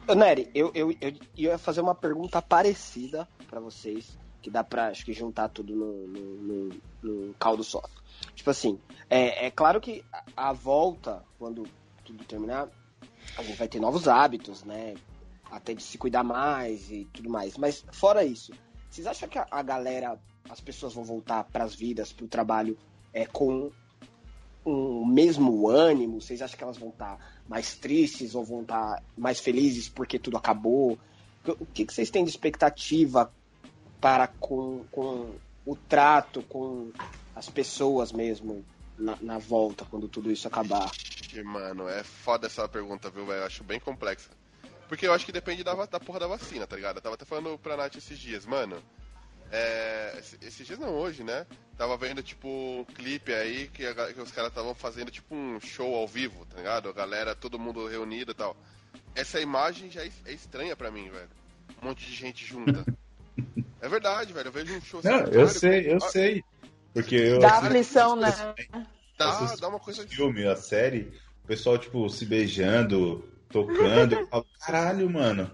[0.08, 4.88] Ô, Nery, eu, eu, eu ia fazer uma pergunta parecida pra vocês, que dá pra
[4.88, 6.82] acho que juntar tudo no, no, no-
[7.28, 7.82] no caldo só.
[8.36, 8.80] Tipo assim,
[9.10, 10.04] é, é claro que
[10.36, 11.64] a, a volta, quando
[12.06, 12.70] tudo terminar,
[13.38, 14.96] a gente vai ter novos hábitos, né?
[15.54, 17.58] Até de se cuidar mais e tudo mais.
[17.58, 18.52] Mas fora isso,
[18.90, 22.78] vocês acham que a, a galera, as pessoas vão voltar pras vidas, pro trabalho,
[23.14, 23.72] é, com
[24.66, 26.20] o mesmo ânimo?
[26.20, 30.38] Vocês acham que elas vão estar mais tristes ou vão estar mais felizes porque tudo
[30.38, 30.98] acabou?
[31.46, 33.32] O que, que vocês têm de expectativa
[34.02, 35.36] para com, com
[35.66, 36.92] o trato com
[37.36, 38.66] as pessoas mesmo
[38.98, 40.92] na, na volta, quando tudo isso acabar?
[41.44, 43.40] Mano, é foda essa pergunta, viu, velho?
[43.40, 44.30] Eu acho bem complexa.
[44.94, 46.98] Porque eu acho que depende da, da porra da vacina, tá ligado?
[46.98, 48.78] Eu tava até falando pra Nath esses dias, mano.
[49.52, 51.48] É, esse- esses dias não, hoje, né?
[51.76, 55.60] Tava vendo, tipo, um clipe aí que, a que os caras estavam fazendo, tipo, um
[55.60, 56.90] show ao vivo, tá ligado?
[56.90, 58.56] A galera, todo mundo reunido e tal.
[59.16, 61.30] Essa imagem já é, é estranha pra mim, velho.
[61.82, 62.86] Um monte de gente junta.
[63.82, 64.50] é verdade, velho.
[64.50, 66.44] Eu vejo um show Não, eu caralho, sei, eu ah, sei.
[66.94, 68.30] Porque eu Dá aflição, né?
[69.18, 74.16] Dá, dá uma coisa o filme, a série, o pessoal, tipo, se beijando, tocando.
[74.16, 75.50] eu falo, Caralho, mano.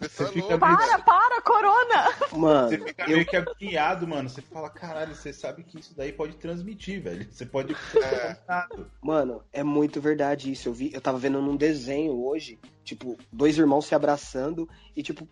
[0.00, 2.04] Você é fica louco, meio- Para, para, corona!
[2.32, 4.28] Mano, Você fica eu, meio que agoniado, mano.
[4.28, 7.26] Você fala, caralho, você sabe que isso daí pode transmitir, velho.
[7.30, 7.74] Você pode.
[7.96, 8.36] É.
[9.00, 10.68] mano, é muito verdade isso.
[10.68, 15.26] Eu vi, eu tava vendo num desenho hoje, tipo, dois irmãos se abraçando e, tipo,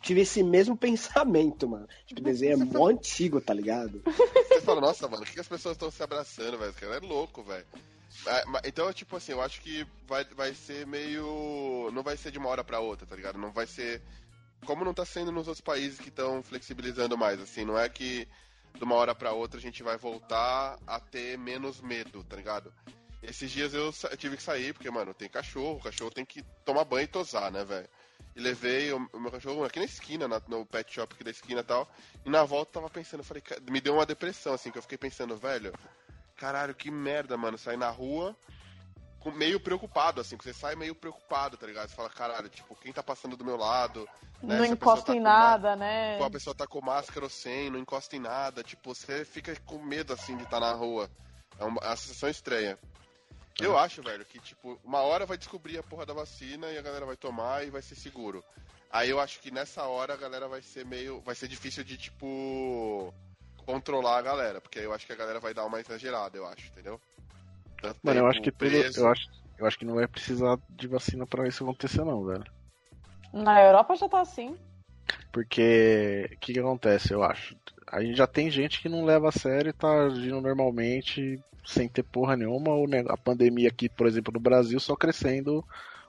[0.00, 1.86] tive esse mesmo pensamento, mano.
[2.06, 4.02] Tipo, o desenho é mó antigo, tá ligado?
[4.04, 6.72] Você fala, nossa, mano, por que as pessoas estão se abraçando, velho?
[6.74, 7.66] Cara é louco, velho.
[8.26, 11.90] Ah, Então, tipo assim, eu acho que vai, vai ser meio.
[11.92, 13.38] Não vai ser de uma hora pra outra, tá ligado?
[13.38, 14.02] Não vai ser.
[14.64, 18.26] Como não tá sendo nos outros países que estão flexibilizando mais, assim, não é que
[18.74, 22.72] de uma hora pra outra a gente vai voltar a ter menos medo, tá ligado?
[23.28, 26.84] Esses dias eu tive que sair, porque, mano, tem cachorro, o cachorro tem que tomar
[26.84, 27.88] banho e tosar, né, velho?
[28.34, 31.60] E levei o, meu cachorro aqui na esquina, na- no pet shop aqui da esquina
[31.60, 31.88] e tal.
[32.24, 34.98] E na volta eu tava pensando, falei, me deu uma depressão, assim, que eu fiquei
[34.98, 35.72] pensando, velho,
[36.36, 38.36] caralho, que merda, mano, sair na rua
[39.32, 41.88] meio preocupado, assim, que você sai meio preocupado, tá ligado?
[41.88, 44.08] Você fala, caralho, tipo, quem tá passando do meu lado?
[44.42, 44.58] né?
[44.58, 46.12] Não Se encosta tá em nada, né?
[46.12, 49.54] Tipo, a pessoa tá com máscara ou sem, não encosta em nada, tipo, você fica
[49.64, 51.10] com medo, assim, de estar na rua.
[51.58, 52.78] É uma, é uma sensação estranha.
[53.60, 56.82] Eu acho, velho, que, tipo, uma hora vai descobrir a porra da vacina e a
[56.82, 58.44] galera vai tomar e vai ser seguro.
[58.90, 61.20] Aí eu acho que nessa hora a galera vai ser meio.
[61.20, 63.12] Vai ser difícil de, tipo.
[63.64, 64.60] controlar a galera.
[64.60, 67.00] Porque aí eu acho que a galera vai dar uma exagerada, eu acho, entendeu?
[67.80, 68.74] Tanto Mano, eu acho que tudo.
[68.74, 69.28] Eu acho,
[69.58, 72.44] eu acho que não vai precisar de vacina pra isso acontecer, não, velho.
[73.32, 74.56] Na Europa já tá assim.
[75.36, 77.54] Porque o que, que acontece, eu acho?
[77.86, 81.86] A gente já tem gente que não leva a sério e tá agindo normalmente, sem
[81.86, 82.72] ter porra nenhuma.
[83.10, 85.64] A pandemia aqui, por exemplo, no Brasil, só crescendo o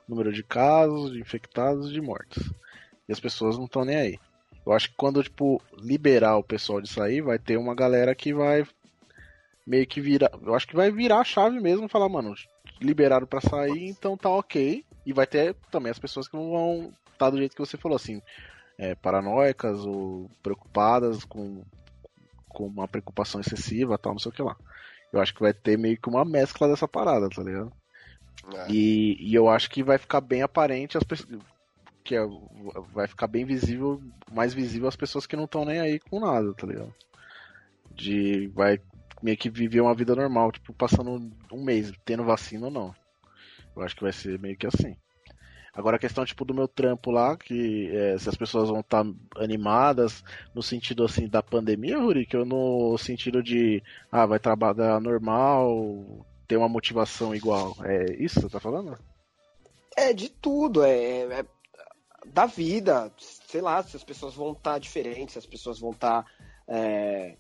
[0.07, 2.41] número de casos, de infectados de mortes.
[3.05, 4.19] E as pessoas não estão nem aí.
[4.65, 8.33] Eu acho que quando, tipo, liberar o pessoal de sair, vai ter uma galera que
[8.33, 8.65] vai
[9.65, 10.31] meio que virar.
[10.41, 12.33] Eu acho que vai virar a chave mesmo falar, mano,
[12.79, 14.85] liberaram pra sair, então tá ok.
[15.05, 17.97] E vai ter também as pessoas que não vão estar do jeito que você falou,
[17.97, 18.21] assim,
[18.77, 21.63] é, paranoicas ou preocupadas com,
[22.47, 24.55] com uma preocupação excessiva tal, não sei o que lá.
[25.11, 27.71] Eu acho que vai ter meio que uma mescla dessa parada, tá ligado?
[28.53, 28.71] É.
[28.71, 31.39] E, e eu acho que vai ficar bem aparente as pessoas.
[32.03, 32.27] Que é-
[32.93, 34.01] vai ficar bem visível,
[34.31, 36.93] mais visível as pessoas que não estão nem aí com nada, tá ligado?
[37.91, 38.47] De.
[38.49, 38.79] Vai
[39.21, 42.95] meio que viver uma vida normal, tipo, passando um mês, tendo vacina ou não.
[43.75, 44.95] Eu acho que vai ser meio que assim.
[45.77, 49.05] Agora a questão, tipo, do meu trampo lá, que é, se as pessoas vão estar
[49.35, 56.25] animadas no sentido, assim, da pandemia, Rurik, ou no sentido de, ah, vai trabalhar normal,
[56.47, 57.75] ter uma motivação igual.
[57.83, 58.97] É isso que você tá falando?
[59.95, 61.45] É de tudo, é, é
[62.25, 66.25] da vida, sei lá, se as pessoas vão estar diferentes, se as pessoas vão estar
[66.67, 67.37] é,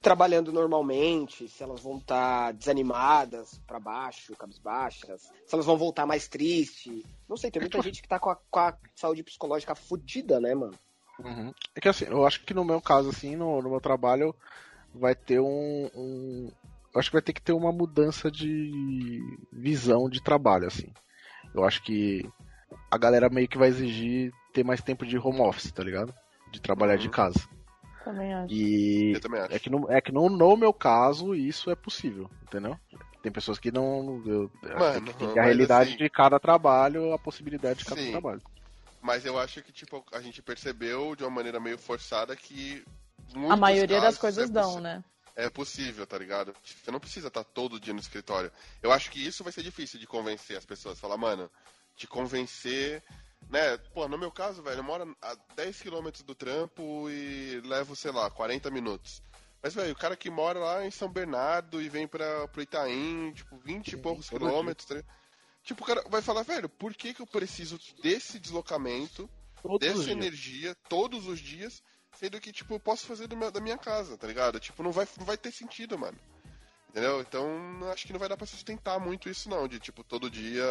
[0.00, 6.28] trabalhando normalmente, se elas vão estar desanimadas pra baixo, cabisbaixas, se elas vão voltar mais
[6.28, 7.04] triste.
[7.28, 10.54] Não sei, tem muita gente que tá com a, com a saúde psicológica fodida, né,
[10.54, 10.78] mano?
[11.18, 11.52] Uhum.
[11.74, 14.34] É que assim, eu acho que no meu caso, assim, no, no meu trabalho,
[14.94, 16.52] vai ter um, um-
[16.94, 19.20] Eu acho que vai ter que ter uma mudança de
[19.52, 20.92] visão de trabalho, assim.
[21.54, 22.22] Eu acho que
[22.90, 26.14] a galera meio que vai exigir ter mais tempo de home office, tá ligado?
[26.52, 27.12] De trabalhar de Uhum.
[27.12, 27.40] casa.
[28.04, 28.54] Também acho.
[28.54, 29.54] E Eu também acho.
[29.54, 32.78] é que, no, é que no, no meu caso isso é possível, entendeu?
[33.22, 34.22] Tem pessoas que não.
[34.26, 38.12] Eu, Mano, tem que a realidade assim- de cada trabalho, a possibilidade de cada Sim.
[38.12, 38.42] trabalho.
[39.00, 42.84] Mas eu acho que, tipo, a gente percebeu de uma maneira meio forçada que.
[43.48, 45.04] A maioria das coisas é dão, né?
[45.36, 46.52] É possível, tá ligado?
[46.64, 48.50] Você não precisa estar todo dia no escritório.
[48.82, 50.98] Eu acho que isso vai ser difícil de convencer as pessoas.
[50.98, 51.48] Falar, mano,
[51.96, 53.02] te convencer.
[53.48, 53.78] Né?
[53.94, 58.10] Pô, no meu caso, velho, eu moro a 10 km do trampo e levo, sei
[58.12, 59.22] lá, 40 minutos.
[59.62, 63.32] Mas, velho, o cara que mora lá em São Bernardo e vem pra, pro Itaim,
[63.32, 64.86] tipo, 20 e poucos quilômetros.
[64.86, 65.12] tá ligado?
[65.64, 69.28] Tipo, o cara vai falar, velho, por que, que eu preciso desse deslocamento
[69.60, 71.82] Todos os dessa energia todos os dias,
[72.16, 74.60] sendo que, tipo, eu posso fazer do meu- da minha casa, tá ligado?
[74.60, 76.16] Tipo, não vai, não vai ter sentido, mano.
[76.90, 77.20] Entendeu?
[77.20, 77.46] Então,
[77.92, 80.64] acho que não vai dar pra sustentar muito isso, não, de, tipo, todo dia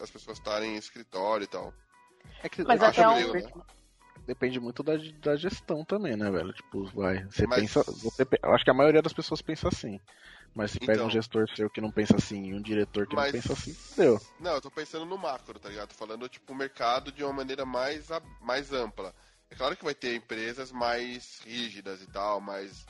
[0.00, 1.72] as pessoas estarem em escritório e tal.
[2.44, 3.42] É que Mas até um- né?
[4.26, 6.52] Depende muito da, da gestão também, né, velho?
[6.52, 7.24] Tipo, vai.
[7.24, 7.82] Você Mas- pensa.
[7.82, 10.00] Você, eu acho que a maioria das pessoas pensa assim.
[10.54, 11.06] Mas se pega Então.
[11.06, 13.76] um gestor seu que não pensa assim e um diretor que Mas- não pensa assim,
[13.96, 14.20] deu.
[14.38, 15.88] Não, eu tô pensando no macro, tá ligado?
[15.88, 19.12] Tô falando, tipo, o mercado de uma maneira mais, a- mais ampla.
[19.50, 22.86] É claro que vai ter empresas mais rígidas e tal, mais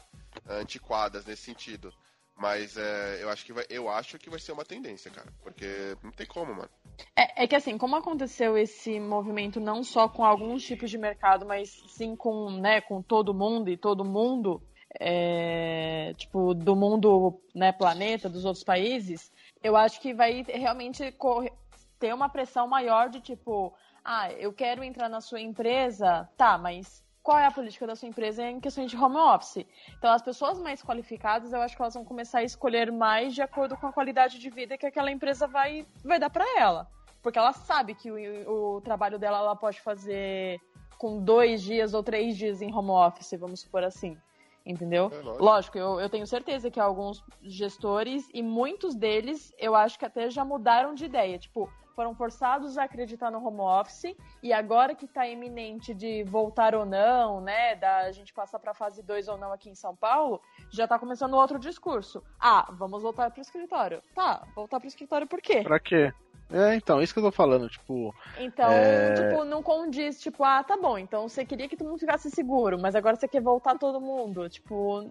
[0.48, 1.92] antiquadas nesse sentido.
[2.36, 5.32] Mas é, eu, acho que vai, eu acho que vai ser uma tendência, cara.
[5.42, 6.70] Porque não tem como, mano.
[7.16, 11.46] É, é que assim, como aconteceu esse movimento não só com alguns tipos de mercado,
[11.46, 14.62] mas sim com, né, com todo mundo e todo mundo,
[15.00, 19.32] é, tipo, do mundo, né, planeta, dos outros países,
[19.62, 21.52] eu acho que vai realmente correr-
[21.98, 23.72] ter uma pressão maior de tipo,
[24.06, 26.28] Ah, eu quero entrar na sua empresa.
[26.36, 29.66] Tá, mas qual é a política da sua empresa em questões de home office?
[29.98, 33.40] Então, as pessoas mais qualificadas, eu acho que elas vão começar a escolher mais de
[33.40, 36.86] acordo com a qualidade de vida que aquela empresa vai, vai dar para ela.
[37.22, 40.60] Porque ela sabe que o, o trabalho dela ela pode fazer
[40.98, 44.18] com dois dias ou três dias em home office, vamos supor assim.
[44.66, 45.10] Entendeu?
[45.10, 45.44] É lógico.
[45.44, 50.28] lógico, eu, eu tenho certeza que alguns gestores, e muitos deles, eu acho que até
[50.28, 51.38] já mudaram de ideia.
[51.38, 56.74] Tipo, foram forçados a acreditar no home office e agora que está iminente de voltar
[56.74, 60.40] ou não, né, da gente passar para fase 2 ou não aqui em São Paulo,
[60.70, 62.22] já está começando outro discurso.
[62.40, 64.02] Ah, vamos voltar para o escritório.
[64.14, 65.62] Tá, voltar para o escritório por quê?
[65.62, 66.12] Pra quê?
[66.50, 68.14] É, então, isso que eu tô falando, tipo.
[68.38, 69.14] Então, É.
[69.14, 72.78] tipo, não condiz, tipo, ah, tá bom, então você queria que todo mundo ficasse seguro,
[72.78, 74.46] mas agora você quer voltar todo mundo.
[74.48, 75.10] Tipo,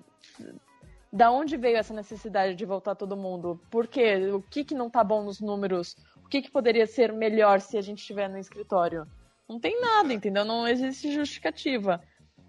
[1.11, 3.59] da onde veio essa necessidade de voltar todo mundo?
[3.69, 4.31] Por quê?
[4.31, 5.95] O que que não tá bom nos números?
[6.33, 9.05] O que que poderia ser melhor se a gente estiver no escritório?
[9.47, 10.43] Não tem nada, entendeu?
[10.43, 12.01] Não existe justificativa.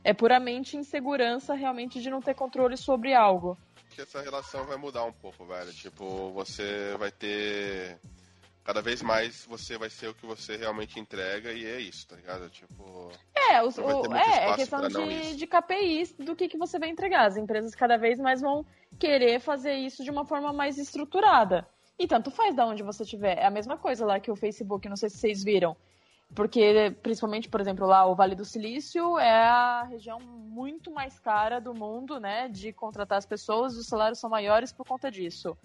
[0.03, 3.59] É puramente insegurança realmente de não ter controle sobre algo.
[3.91, 5.71] que essa relação vai mudar um pouco, velho.
[5.75, 7.99] Tipo, você vai ter.
[8.65, 12.17] Cada vez mais você vai ser o que você realmente entrega e é isso, tá
[12.17, 12.49] ligado?
[12.49, 13.11] Tipo.
[13.37, 17.27] É, os, o- é, é questão de, de KPIs do que, que você vai entregar.
[17.27, 18.65] As empresas cada vez mais vão
[18.99, 21.69] querer fazer isso de uma forma mais estruturada.
[21.99, 23.39] E tanto faz da onde você estiver.
[23.39, 25.77] É a mesma coisa lá que o Facebook, não sei se vocês viram.
[26.35, 31.61] Porque, principalmente, por exemplo, lá o Vale do Silício é a região muito mais cara
[31.61, 32.49] do mundo, né?
[32.49, 35.57] De contratar as pessoas, os salários são maiores por conta disso.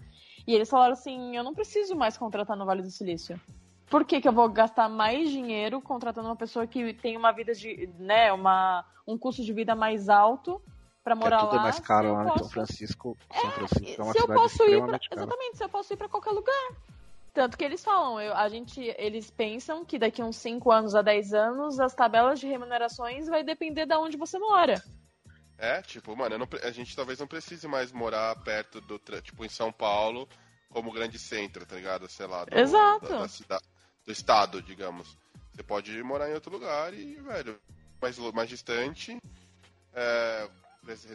[0.45, 3.39] E eles falaram assim: eu não preciso mais contratar no Vale do Silício.
[3.89, 7.55] Por que, que eu vou gastar mais dinheiro contratando uma pessoa que tem uma vida
[7.55, 10.61] de, né, uma, um custo de vida mais alto
[11.03, 11.59] pra Que morar tudo lá?
[11.59, 13.17] é mais caro lá em São posso- Francisco.
[13.33, 15.01] São Francisco é uma se eu cidade posso ir pra, cara.
[15.11, 16.71] exatamente, se eu posso ir pra qualquer lugar.
[17.33, 21.01] Tanto que eles falam, eu- a gente, eles pensam que daqui uns 5 anos a
[21.01, 24.83] 10 anos as tabelas de remunerações vai depender de onde você mora.
[25.57, 28.97] É, tipo, mano, não a gente talvez não precise mais morar perto do.
[29.21, 30.27] Tipo, em São Paulo,
[30.69, 32.09] como grande centro, tá ligado?
[32.09, 32.45] Sei lá.
[32.45, 33.07] Do, Exato.
[33.09, 33.61] Da, da cida-
[34.05, 35.17] do estado, digamos.
[35.53, 37.59] Você pode morar em outro lugar e, velho,
[38.01, 39.17] mais, mais distante,
[39.93, 40.49] é,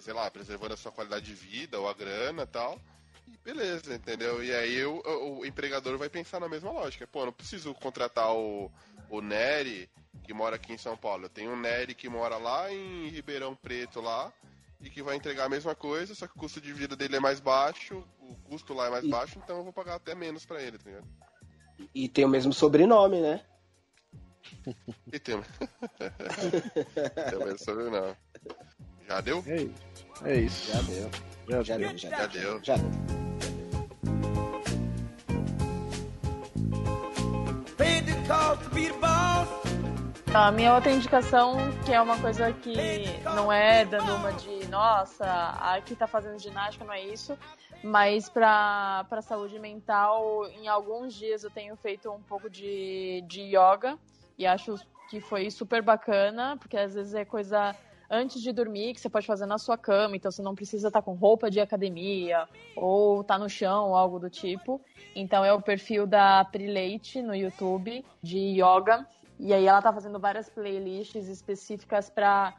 [0.00, 2.78] sei lá, preservando a sua qualidade de vida ou a grana e tal.
[3.26, 4.42] E beleza, entendeu?
[4.44, 7.06] E aí o, o- o empregador vai pensar na mesma lógica.
[7.06, 8.70] Pô, não preciso contratar o,
[9.08, 9.88] o Nery,
[10.22, 11.24] que mora aqui em São Paulo.
[11.24, 14.32] Eu tenho um Nery que mora lá em Ribeirão Preto, lá,
[14.80, 17.20] e que vai entregar a mesma coisa, só que o custo de vida dele é
[17.20, 20.44] mais baixo, o custo lá é mais E- baixo, então eu vou pagar até menos
[20.44, 21.08] pra ele, tá ligado?
[21.94, 23.44] E tem o mesmo sobrenome, né?
[25.12, 25.40] E tem.
[27.30, 28.14] Também sobre não.
[29.08, 29.42] Já deu?
[29.46, 29.74] É isso.
[30.24, 30.72] É isso.
[30.72, 31.10] Já deu.
[31.48, 31.88] Já, Já deu.
[31.88, 32.40] deu, já, Já deu.
[32.42, 32.64] deu.
[32.64, 33.24] Já deu.
[40.34, 42.74] A minha outra indicação, que é uma coisa que
[43.24, 45.24] não é dando uma de, nossa,
[45.60, 47.38] aqui tá fazendo ginástica, não é isso,
[47.84, 53.42] mas pra, pra saúde mental, em alguns dias eu tenho feito um pouco de, de
[53.42, 53.96] yoga
[54.36, 54.74] e acho
[55.08, 57.76] que foi super bacana, porque às vezes é coisa
[58.10, 61.02] antes de dormir que você pode fazer na sua cama, então você não precisa estar
[61.02, 64.80] com roupa de academia ou tá no chão algo do tipo.
[65.14, 69.06] Então é o perfil da Pri Leite no YouTube de yoga.
[69.38, 72.54] E aí ela tá fazendo várias playlists específicas para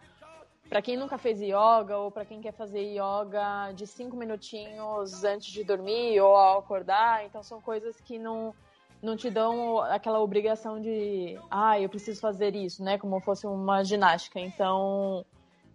[0.67, 5.47] para quem nunca fez yoga ou para quem quer fazer yoga de cinco minutinhos antes
[5.51, 7.23] de dormir ou ao acordar.
[7.23, 8.53] Então são coisas que não
[9.01, 13.83] não te dão aquela obrigação de, ah, eu preciso fazer isso, né, como fosse uma
[13.83, 14.39] ginástica.
[14.39, 15.23] Então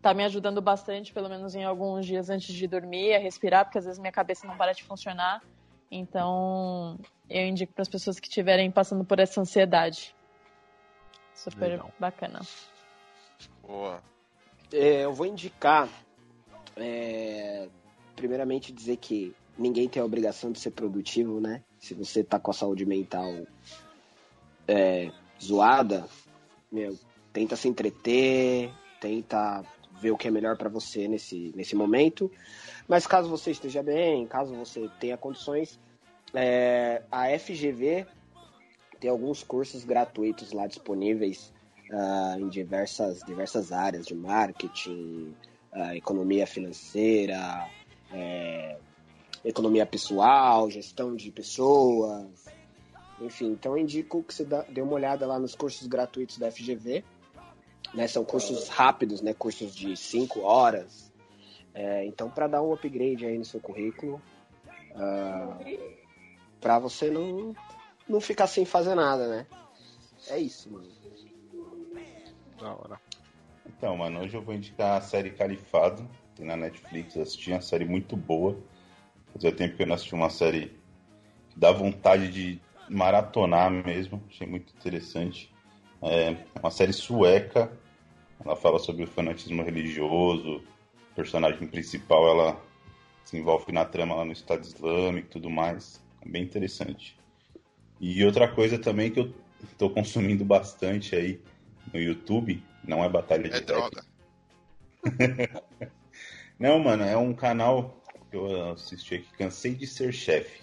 [0.00, 3.78] tá me ajudando bastante, pelo menos em alguns dias antes de dormir, a respirar, porque
[3.78, 5.42] às vezes minha cabeça não para de funcionar.
[5.90, 6.98] Então,
[7.28, 10.14] eu indico para as pessoas que estiverem passando por essa ansiedade.
[11.34, 11.92] Super Legal.
[11.98, 12.40] bacana.
[13.62, 14.02] Boa.
[14.72, 15.88] É, eu vou indicar,
[16.76, 17.68] é,
[18.14, 21.62] primeiramente, dizer que ninguém tem a obrigação de ser produtivo, né?
[21.78, 23.28] Se você tá com a saúde mental
[24.68, 25.10] é,
[25.42, 26.06] zoada,
[26.70, 26.96] meu,
[27.32, 29.64] tenta se entreter, tenta
[30.00, 32.30] ver o que é melhor para você nesse, nesse momento.
[32.88, 35.78] Mas caso você esteja bem, caso você tenha condições,
[36.34, 38.06] é, a FGV
[38.98, 41.52] tem alguns cursos gratuitos lá disponíveis
[41.92, 45.34] ah, em diversas, diversas áreas de marketing,
[45.72, 47.68] ah, economia financeira,
[48.12, 48.76] é,
[49.44, 52.46] economia pessoal, gestão de pessoas,
[53.20, 53.52] enfim.
[53.52, 57.04] Então indico que você dê uma olhada lá nos cursos gratuitos da FGV.
[57.92, 61.10] Né, são cursos rápidos, né, cursos de 5 horas.
[61.74, 64.22] É, então, para dar um upgrade aí no seu currículo,
[66.60, 67.54] para você não,
[68.08, 69.46] não ficar sem fazer nada, né?
[70.28, 70.88] é isso, mano.
[72.58, 73.00] Da hora.
[73.66, 77.60] Então, mano, hoje eu vou indicar a série Califado, tem na Netflix, eu assisti uma
[77.60, 78.56] série muito boa.
[79.32, 80.68] Fazia tempo que eu não assisti uma série
[81.50, 85.52] que dá vontade de maratonar mesmo, achei muito interessante.
[86.02, 87.70] É uma série sueca,
[88.42, 90.62] ela fala sobre o fanatismo religioso,
[91.12, 92.60] o personagem principal ela
[93.24, 97.18] se envolve na trama lá no Estado Islâmico e tudo mais, é bem interessante.
[98.00, 99.34] E outra coisa também que eu
[99.76, 101.40] tô consumindo bastante aí
[101.92, 104.02] no YouTube, não é batalha de É droga.
[106.58, 110.62] não, mano, é um canal que eu assisti aqui, Cansei de Ser Chefe.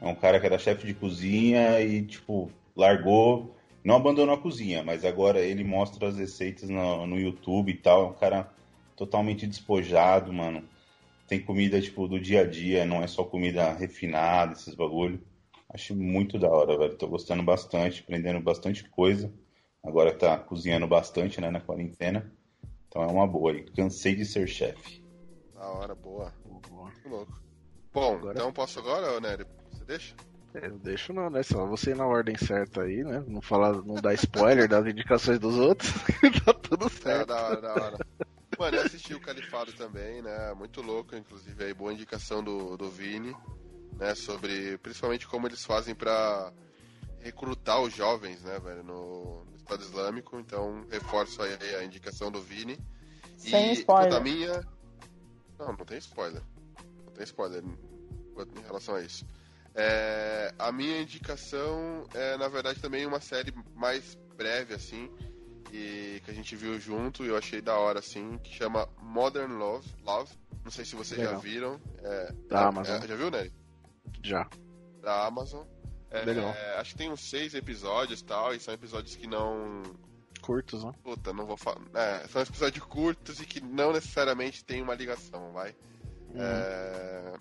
[0.00, 3.54] É um cara que era chefe de cozinha e, tipo, largou,
[3.84, 8.04] não abandonou a cozinha, mas agora ele mostra as receitas no, no YouTube e tal.
[8.04, 8.52] É um cara
[8.96, 10.68] totalmente despojado, mano.
[11.26, 15.22] Tem comida, tipo, do dia a dia, não é só comida refinada, esses bagulho.
[15.68, 16.96] Acho muito da hora, velho.
[16.96, 19.32] Tô gostando bastante, aprendendo bastante coisa.
[19.82, 22.30] Agora tá cozinhando bastante, né, na quarentena.
[22.88, 23.62] Então é uma boa aí.
[23.70, 25.00] Cansei de ser chefe.
[25.54, 26.34] Da hora, boa.
[26.68, 26.84] Boa.
[26.86, 27.40] Muito louco.
[27.94, 29.46] Bom, Agora- então posso agora, Nery?
[29.70, 30.14] Você deixa?
[30.54, 31.42] É, Eu deixo não, né?
[31.42, 33.22] Só você ir na ordem certa aí, né?
[33.26, 35.90] Não falar, não dar spoiler das indicações dos outros.
[36.44, 37.28] tá tudo É, certo.
[37.28, 37.98] da hora, da hora.
[38.58, 40.52] Mano, eu assisti o Califado também, né?
[40.54, 43.34] Muito louco, inclusive aí, boa indicação do, do Vini,
[43.98, 44.14] né?
[44.14, 46.52] Sobre principalmente como eles fazem pra
[47.20, 50.38] recrutar os jovens, né, velho, no, no Estado Islâmico.
[50.38, 52.78] Então, reforço aí a indicação do Vini.
[53.36, 54.14] Sem e spoiler.
[54.14, 54.66] A minha.
[55.58, 56.42] Não, não tem spoiler.
[57.06, 59.24] Não tem spoiler em relação a isso.
[59.74, 65.10] É, a minha indicação é, na verdade, também uma série mais breve, assim,
[65.72, 69.52] e que a gente viu junto e eu achei da hora, assim, que chama Modern
[69.52, 69.88] Love.
[70.02, 70.32] Love.
[70.64, 71.40] Não sei se vocês já Legal.
[71.40, 71.80] viram.
[72.02, 72.96] É, Da é- Amazon.
[73.02, 73.52] é- já viu, Nery?
[74.22, 74.48] Já.
[75.00, 75.64] Da Amazon.
[76.10, 76.52] É, Legal.
[76.78, 79.82] acho que tem uns seis episódios e tal, e são episódios que não.
[80.42, 80.92] Curtos, né?
[81.04, 81.80] Puta, não vou falar.
[81.94, 85.74] É, são episódios curtos e que não necessariamente tem uma ligação, vai.
[86.34, 86.40] Uhum.
[86.42, 87.34] É,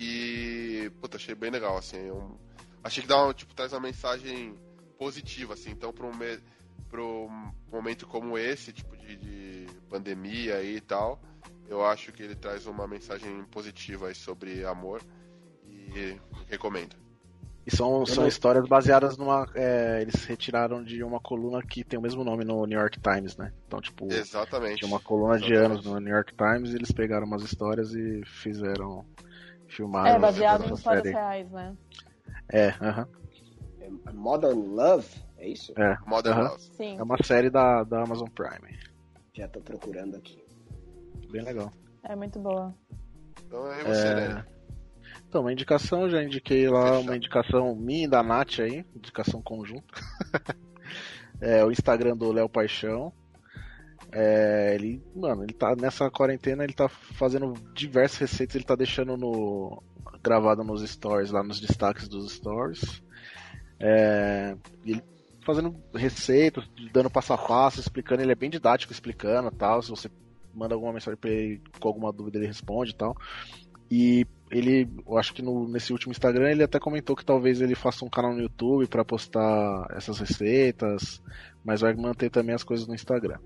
[0.00, 0.90] e.
[1.00, 1.98] Puta, achei bem legal, assim.
[1.98, 2.38] eu-
[2.82, 4.58] achei que dá uma, tipo, traz uma mensagem
[4.98, 5.70] positiva, assim.
[5.70, 6.38] Então, pra um, me,
[6.88, 11.20] pra um momento como esse, tipo, de, de pandemia aí e tal,
[11.68, 15.02] eu acho que ele traz uma mensagem positiva aí sobre amor.
[15.68, 16.16] E
[16.48, 16.96] recomendo.
[17.66, 19.46] E são, são histórias baseadas numa.
[19.54, 23.36] é, eles retiraram de uma coluna que tem o mesmo nome no New York Times,
[23.36, 23.52] né?
[23.66, 24.78] Então, tipo, Exatamente.
[24.78, 25.72] tinha uma coluna de Exatamente.
[25.72, 29.04] anos no New York Times e eles pegaram umas histórias e fizeram.
[29.70, 30.16] Filmaram.
[30.16, 31.14] É, baseado em histórias série.
[31.14, 31.76] reais, né?
[32.52, 33.08] É, aham.
[33.80, 35.08] É Modern Love,
[35.38, 35.72] é isso?
[35.76, 35.96] é.
[36.06, 36.48] Modern Aham.
[36.50, 36.62] Love.
[36.76, 36.98] Sim.
[36.98, 38.78] É uma série da, da Amazon Prime.
[39.32, 40.42] Já tô procurando aqui.
[41.30, 41.72] Bem legal.
[42.02, 42.74] É muito boa.
[43.46, 44.28] Então é você, É.
[44.28, 44.46] né?
[45.28, 47.00] Então, uma indicação, já indiquei lá Fechado.
[47.02, 49.94] uma indicação minha e da Nath aí, indicação conjunta.
[51.40, 53.12] é o Instagram do Léo Paixão.
[54.12, 59.16] É, ele, mano, ele tá nessa quarentena, ele tá fazendo diversas receitas, ele tá deixando
[59.16, 59.82] no
[60.22, 63.02] gravado nos stories, lá nos destaques dos stories.
[63.78, 65.02] É, ele
[65.44, 70.10] fazendo receitas, dando passo a passo, explicando, ele é bem didático explicando, tal, se você
[70.52, 73.16] manda alguma mensagem pra ele com alguma dúvida, ele responde tal.
[73.90, 77.74] E ele, eu acho que no, nesse último Instagram ele até comentou que talvez ele
[77.74, 81.22] faça um canal no YouTube para postar essas receitas,
[81.64, 83.38] mas vai manter também as coisas no Instagram.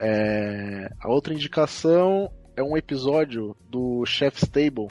[0.00, 4.88] É, a outra indicação é um episódio do Chef's Table.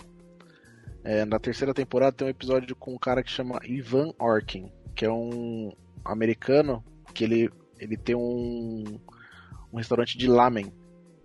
[1.03, 5.03] É, na terceira temporada tem um episódio com um cara que chama Ivan Orkin, que
[5.03, 5.71] é um
[6.05, 6.83] americano
[7.13, 7.49] que ele,
[7.79, 8.99] ele tem um,
[9.73, 10.71] um restaurante de lamen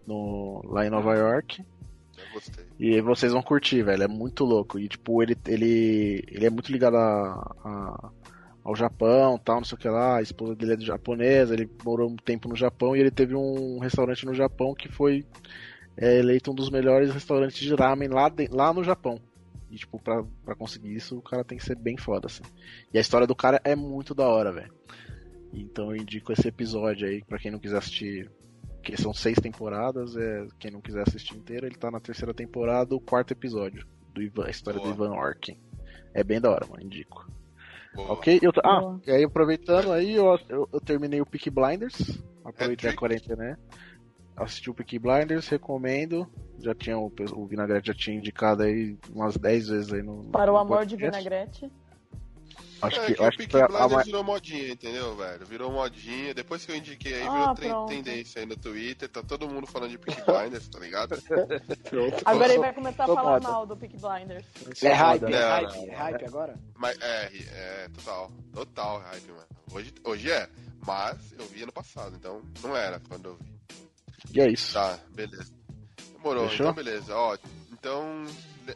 [0.06, 1.62] no, lá em Nova York.
[2.37, 2.66] Gostei.
[2.78, 4.03] E vocês vão curtir, velho.
[4.03, 4.78] É muito louco.
[4.78, 7.32] E tipo, ele, ele, ele é muito ligado a,
[7.64, 8.11] a-
[8.62, 10.18] ao Japão, tal, não sei o que lá.
[10.18, 13.78] A esposa dele é japonesa, ele morou um tempo no Japão e ele teve um
[13.78, 15.24] restaurante no Japão que foi
[15.97, 19.18] é, eleito um dos melhores restaurantes de ramen lá, de- lá no Japão.
[19.70, 22.43] E tipo, pra, pra conseguir isso, o cara tem que ser bem foda, assim.
[22.93, 24.72] E a história do cara é muito da hora, velho.
[25.55, 28.30] Então eu indico esse episódio aí pra quem não quiser assistir
[28.87, 32.95] que são seis temporadas, é, quem não quiser assistir inteiro, ele tá na terceira temporada,
[32.95, 33.84] o quarto episódio
[34.14, 34.95] do Ivan, a história Boa.
[34.95, 35.59] do Ivan Orkin.
[36.14, 37.28] É bem da hora, mano, indico.
[37.93, 38.12] Boa.
[38.12, 38.39] Ok?
[38.41, 39.01] Eu, ah, Boa.
[39.05, 42.97] e aí aproveitando aí, eu, eu, eu terminei o Peaky Blinders, aproveitei a Hat-trick?
[42.97, 43.57] quarentena, né?
[44.37, 46.28] Assisti o Peaky Blinders, recomendo.
[46.61, 50.30] Já tinha o, o Vinagrete já tinha indicado aí umas 10 vezes aí no.
[50.30, 51.24] Para o no amor de podcast.
[51.24, 51.72] vinagrete.
[52.82, 54.07] Acho é que, que, acho o que foi a, mais.
[54.07, 55.46] virou modinha, entendeu, velho?
[55.46, 56.34] Virou modinha.
[56.34, 59.09] Depois que eu indiquei aí, Ah, virou tendência aí no Twitter.
[59.09, 61.16] Tá todo mundo falando de Peaky Blinders, tá ligado?
[61.88, 62.22] Pronto.
[62.24, 64.44] Agora ele vai começar a falar mal do Peak Blinders.
[64.82, 66.54] É hype, é hype, é hype agora?
[66.74, 68.30] Mas é, é, total.
[68.52, 69.46] Total hype, mano.
[69.72, 70.48] Hoje, hoje é.
[70.86, 73.57] Mas eu vi ano passado, então não era quando eu vi.
[74.34, 74.74] E é isso.
[74.74, 75.52] Tá, beleza.
[76.12, 76.66] Demorou, Fechou?
[76.66, 77.14] então beleza.
[77.14, 77.36] Ó,
[77.72, 78.24] então,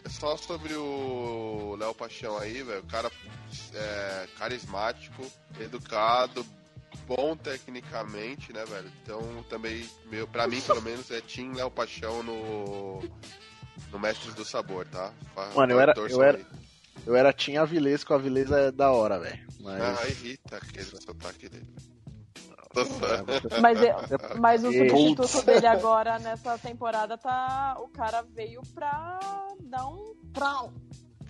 [0.08, 2.80] só sobre o Léo Paixão aí, velho.
[2.80, 3.10] O cara
[3.74, 5.24] é, carismático,
[5.58, 6.44] educado,
[7.06, 8.90] bom tecnicamente, né, velho?
[9.02, 13.02] Então também, meu, pra mim, pelo menos, é Team Léo Paixão no.
[13.90, 15.12] No Mestres do Sabor, tá?
[15.54, 16.40] Mano, eu era- eu era-.
[17.06, 19.40] Eu era Tim Avilés, com a Avilés é da hora, velho.
[19.60, 19.80] Mas.
[19.80, 21.66] Ah, irrita aquele sotaque dele.
[22.72, 23.94] Só- Mas, eu-
[24.38, 27.76] mas o substituto dele agora nessa temporada tá.
[27.80, 29.18] O cara veio pra
[29.62, 30.14] dar um.
[30.32, 30.72] Trau.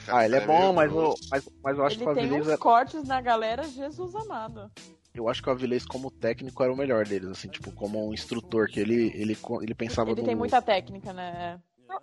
[0.09, 2.25] Ah, ele é bom, meio mas, o, mas, mas eu acho Ele que o tem
[2.25, 4.71] Avilés uns é- cortes na galera, Jesus amado.
[5.15, 8.15] eu acho que o Avilés como técnico era o melhor deles, assim, tipo, como um
[8.15, 10.27] instrutor, que ele, ele, ele pensava Ele no...
[10.27, 11.61] tem muita técnica, né?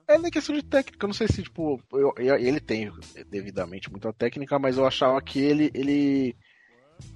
[0.07, 2.91] É nem questão de técnica, eu não sei se, tipo, eu- eu- ele tem
[3.29, 6.35] devidamente muita técnica, mas eu achava que ele, ele,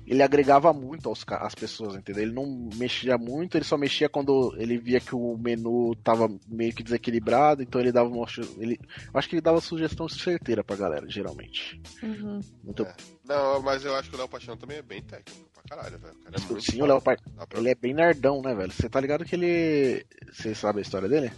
[0.06, 2.24] ele agregava muito aos, às pessoas, entendeu?
[2.24, 6.74] Ele não mexia muito, ele só mexia quando ele via que o menu tava meio
[6.74, 8.26] que desequilibrado, então ele dava uma,
[8.58, 8.80] ele,
[9.14, 11.82] eu acho que ele dava sugestão certeira pra galera, geralmente.
[12.04, 12.40] Uhum.
[12.64, 12.96] Muito É.
[13.26, 16.16] Não, mas eu acho que o Léo Paixão também é bem técnico pra caralho, velho.
[16.16, 16.86] Cara é muito Sim, o.
[16.86, 18.72] Léo Pai, Dá pra- ele é bem nerdão, né, velho?
[18.72, 20.06] Você tá ligado que ele.
[20.32, 21.32] Você sabe a história dele?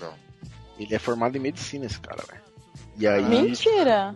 [0.00, 0.12] Não.
[0.78, 2.42] Ele é formado em medicina, esse cara, velho.
[2.98, 3.24] E aí.
[3.24, 4.14] Mentira!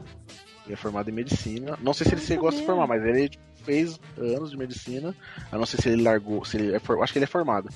[0.64, 1.78] Ele é formado em medicina.
[1.80, 2.66] Não sei se ele Não chegou a se sabia.
[2.66, 3.30] formar, mas ele
[3.64, 5.14] fez anos de medicina.
[5.50, 6.44] Eu não sei se ele largou.
[6.44, 7.02] Se ele é for...
[7.02, 7.68] Acho que ele é formado.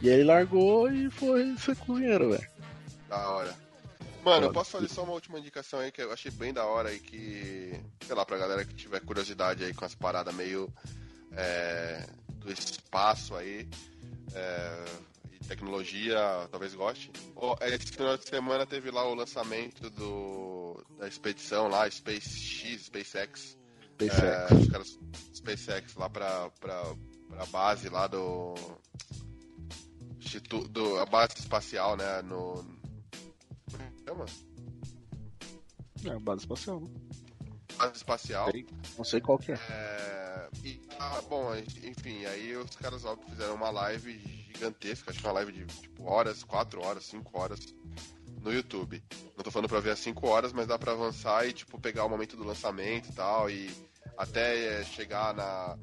[0.00, 2.48] E aí ele largou e foi ser cozinheiro, velho.
[3.08, 3.68] Da hora.
[4.24, 6.92] Mano, eu posso fazer só uma última indicação aí que eu achei bem da hora
[6.92, 10.70] e que, sei lá, pra galera que tiver curiosidade aí com as paradas meio
[11.32, 13.68] é, do espaço aí
[14.34, 14.84] é,
[15.32, 16.18] e tecnologia,
[16.50, 17.10] talvez goste.
[17.62, 20.57] Esse final de semana teve lá o lançamento do,
[20.98, 23.56] da expedição lá, SpaceX, SpaceX.
[23.94, 24.22] SpaceX.
[24.22, 24.98] É, os caras
[25.34, 26.82] SpaceX lá pra, pra,
[27.28, 28.54] pra base lá do.
[30.18, 32.20] Instituto, do, a base espacial, né?
[32.22, 32.54] No.
[33.70, 34.26] Como é que chama?
[36.04, 36.80] É, base espacial.
[36.80, 36.88] né?
[37.76, 38.50] Base espacial.
[38.50, 38.66] Sei.
[38.96, 39.54] Não sei qual que é.
[39.54, 44.18] É, e, ah, bom, enfim, aí os caras óbvio, fizeram uma live
[44.52, 47.60] gigantesca, acho que uma live de tipo horas, 4 horas, 5 horas
[48.42, 49.02] no YouTube.
[49.36, 52.04] Não tô falando pra ver as 5 horas, mas dá pra avançar e tipo pegar
[52.04, 53.70] o momento do lançamento e tal, e
[54.16, 55.76] até é, chegar na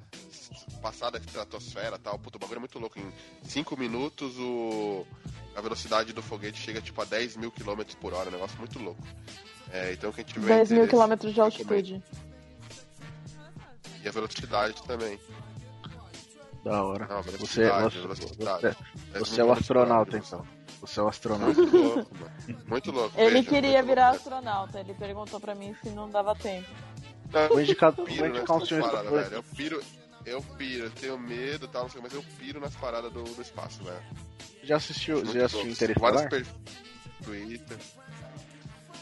[0.81, 2.19] passar da estratosfera e tal.
[2.19, 2.99] Puta, o bagulho é muito louco.
[2.99, 3.11] Em
[3.43, 5.05] 5 minutos o,
[5.55, 8.77] a velocidade do foguete chega tipo a 10 mil quilômetros por hora, um negócio muito
[8.79, 9.01] louco.
[9.71, 12.03] É, então quem tiver 10 mil quilômetros de altitude.
[14.03, 15.19] E a velocidade também.
[16.63, 17.07] Da hora.
[17.07, 18.61] Não, Você, velocidade, você, velocidade.
[18.61, 18.75] você,
[19.13, 20.45] 10 você é o astronauta, então.
[20.85, 21.61] Você é o astronauta.
[21.61, 22.61] Muito louco, mano.
[22.67, 23.19] Muito louco.
[23.19, 24.17] Ele veja, queria muito virar louco.
[24.17, 26.67] astronauta, ele perguntou pra mim se não dava tempo.
[27.31, 28.83] Não, Vou indicar, eu vou piro indicar um filme.
[28.83, 29.35] paradas, velho.
[29.35, 29.83] Eu piro,
[30.25, 33.23] eu piro, eu tenho medo e tal, não sei, mas eu piro nas paradas do,
[33.23, 34.01] do espaço, velho.
[34.63, 35.71] Já assistiu, Muito já assistiu.
[35.71, 36.29] Interestelar?
[36.29, 36.47] Vários
[37.23, 37.77] Twitter.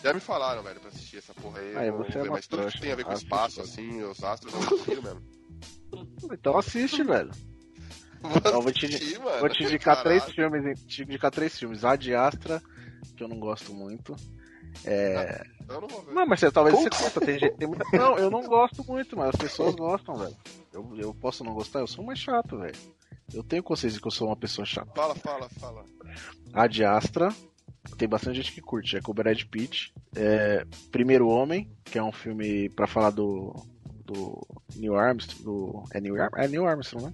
[0.03, 1.75] Já me falaram, velho, pra assistir essa porra aí.
[1.87, 2.75] Ah, você é ver, uma mas tudo trouxa.
[2.77, 5.21] que tem a ver com Assiste, espaço, assim, os astros, eu piro mesmo.
[6.31, 7.31] Então assiste, velho.
[8.23, 9.39] Vou Então, vou te- mano.
[9.39, 10.21] Vou te indicar Caralho.
[10.21, 11.83] três filmes, te indicar três filmes.
[11.83, 12.61] Ad Astra,
[13.15, 14.15] que eu não gosto muito.
[14.85, 15.45] É...
[15.69, 16.13] Eu não.
[16.13, 17.21] Não, mas você, talvez você curta.
[17.21, 17.85] Tem, gente- tem muita...
[17.95, 20.35] Não, eu não gosto muito, mas as pessoas gostam, velho.
[20.73, 22.75] Eu, eu posso não gostar, eu sou mais chato, velho.
[23.33, 24.91] Eu tenho consciência que eu sou uma pessoa chata.
[24.95, 25.85] Fala, fala, fala.
[26.53, 27.29] Ad Astra,
[27.97, 28.97] tem bastante gente que curte.
[28.97, 29.93] É com o Brad Pitt.
[30.15, 30.65] É...
[30.91, 33.53] Primeiro Homem, que é um filme pra falar do.
[34.05, 34.45] Do
[34.75, 35.43] Neil Armstrong.
[35.43, 35.83] Do...
[35.93, 36.29] É, Neil Ar...
[36.35, 37.13] é Neil Armstrong, né?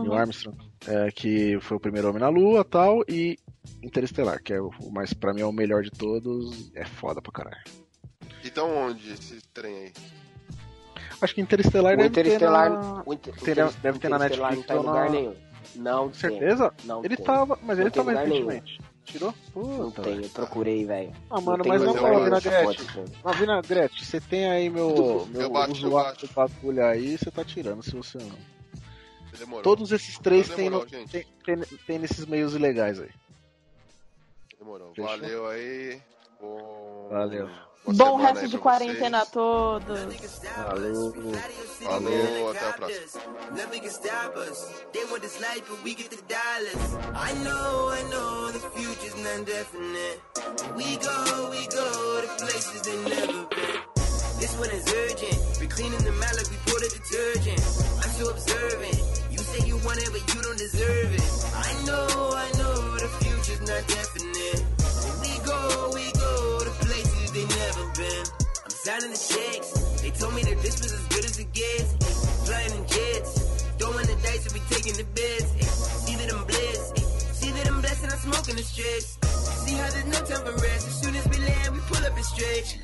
[0.00, 0.18] Neil Uhum.
[0.18, 3.38] Armstrong, é, que foi o primeiro homem na Lua tal, e
[3.82, 7.32] Interestelar, que é o mais, pra mim, é o melhor de todos, é foda pra
[7.32, 7.62] caralho.
[8.44, 9.92] Então onde esse trem aí?
[11.20, 13.02] Acho que Interestelar O deve Interestelar, ter na...
[13.06, 15.34] o Inter- Deve- Inter- deve ter na Netflix não tá em lugar na- nenhum.
[15.76, 16.20] Não tem.
[16.20, 16.74] Certeza?
[16.84, 17.24] Não Ele tem.
[17.24, 18.46] tava, mas ele Não tem tava nenhum.
[18.46, 18.80] recentemente.
[19.04, 19.34] Tirou?
[19.54, 20.24] Não Puta, tem, velho.
[20.26, 21.12] eu procurei, velho.
[21.30, 22.86] Ah, mano, tem mas não, essa Vinagrete.
[23.22, 26.26] Mas, Vinagrete, você tem aí meu, meu Eu baixo, eu usuário baixo.
[26.26, 28.53] do bagulho aí, você tá tirando, se você não.
[29.38, 29.62] Demorou.
[29.62, 33.10] Todos esses três tem, demorou, no- tem, tem, tem nesses meios ilegais aí.
[34.58, 34.94] Demorou.
[34.94, 35.04] Fechou?
[35.10, 36.02] Valeu aí.
[36.40, 37.08] Bom...
[37.10, 37.46] Valeu.
[37.46, 39.98] boa Bom resto de quarentena a todos.
[40.54, 41.12] Falou.
[41.82, 43.22] Falou, até a próxima.
[45.20, 46.96] This life, but we get the dollars.
[47.14, 50.20] I know, I know, the future's not definite.
[50.76, 53.94] We go, we go to places they never been.
[54.38, 55.60] This one is urgent.
[55.60, 57.60] We cleaning the like we pour the detergent.
[58.02, 59.03] I'm so observant.
[59.84, 61.28] You you want it, but you don't deserve it.
[61.52, 64.64] I know, I know the future's not definite.
[65.20, 68.24] We go, we go to places they never been.
[68.64, 70.00] I'm signing the checks.
[70.00, 71.92] They told me that this was as good as it gets.
[72.48, 73.60] Flying in jets.
[73.76, 75.52] Throwing the dice and we taking the bets.
[76.08, 76.98] See that I'm blessed.
[77.36, 79.04] See that I'm blessed and I'm smoking the stretch.
[79.68, 80.88] See how there's no time for rest.
[80.88, 82.80] As soon as we land, we pull up and stretch.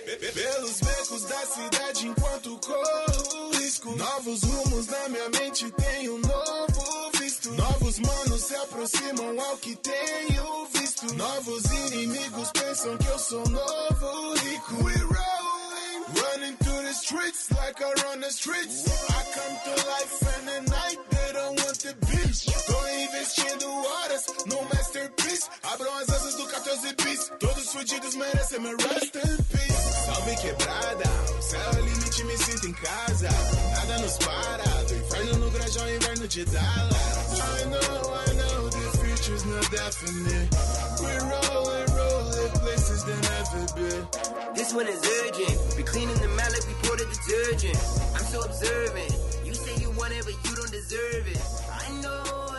[0.00, 3.94] Pelos becos da cidade enquanto corro risco.
[3.94, 7.52] Novos rumos na minha mente, tenho um novo visto.
[7.52, 11.12] Novos manos se aproximam ao que tenho visto.
[11.14, 14.82] Novos inimigos pensam que eu sou novo rico.
[14.82, 18.86] We rolling, running through the streets like I run the streets.
[19.10, 22.46] I come to life and at night they don't want the beach.
[22.64, 25.50] Tô investindo horas no masterpiece.
[25.64, 27.30] Abram as asas do 14 bis.
[27.38, 29.71] Todos fudidos merecem meu rest in peace.
[30.40, 31.04] Quebrada,
[31.40, 33.28] céu é limite, me sinto em casa.
[33.76, 36.92] Nada nos para, do inferno no grajão, inverno de Dallas.
[37.32, 40.48] I know, I know, the future's not definite.
[41.00, 41.32] We're
[42.62, 43.04] places
[43.74, 44.06] been.
[44.54, 45.76] This one is urgent.
[45.76, 47.76] We cleaning the like we pour the detergent.
[48.14, 49.12] I'm so observant.
[49.44, 51.42] You say you want it, but you don't deserve it.
[51.70, 52.51] I know,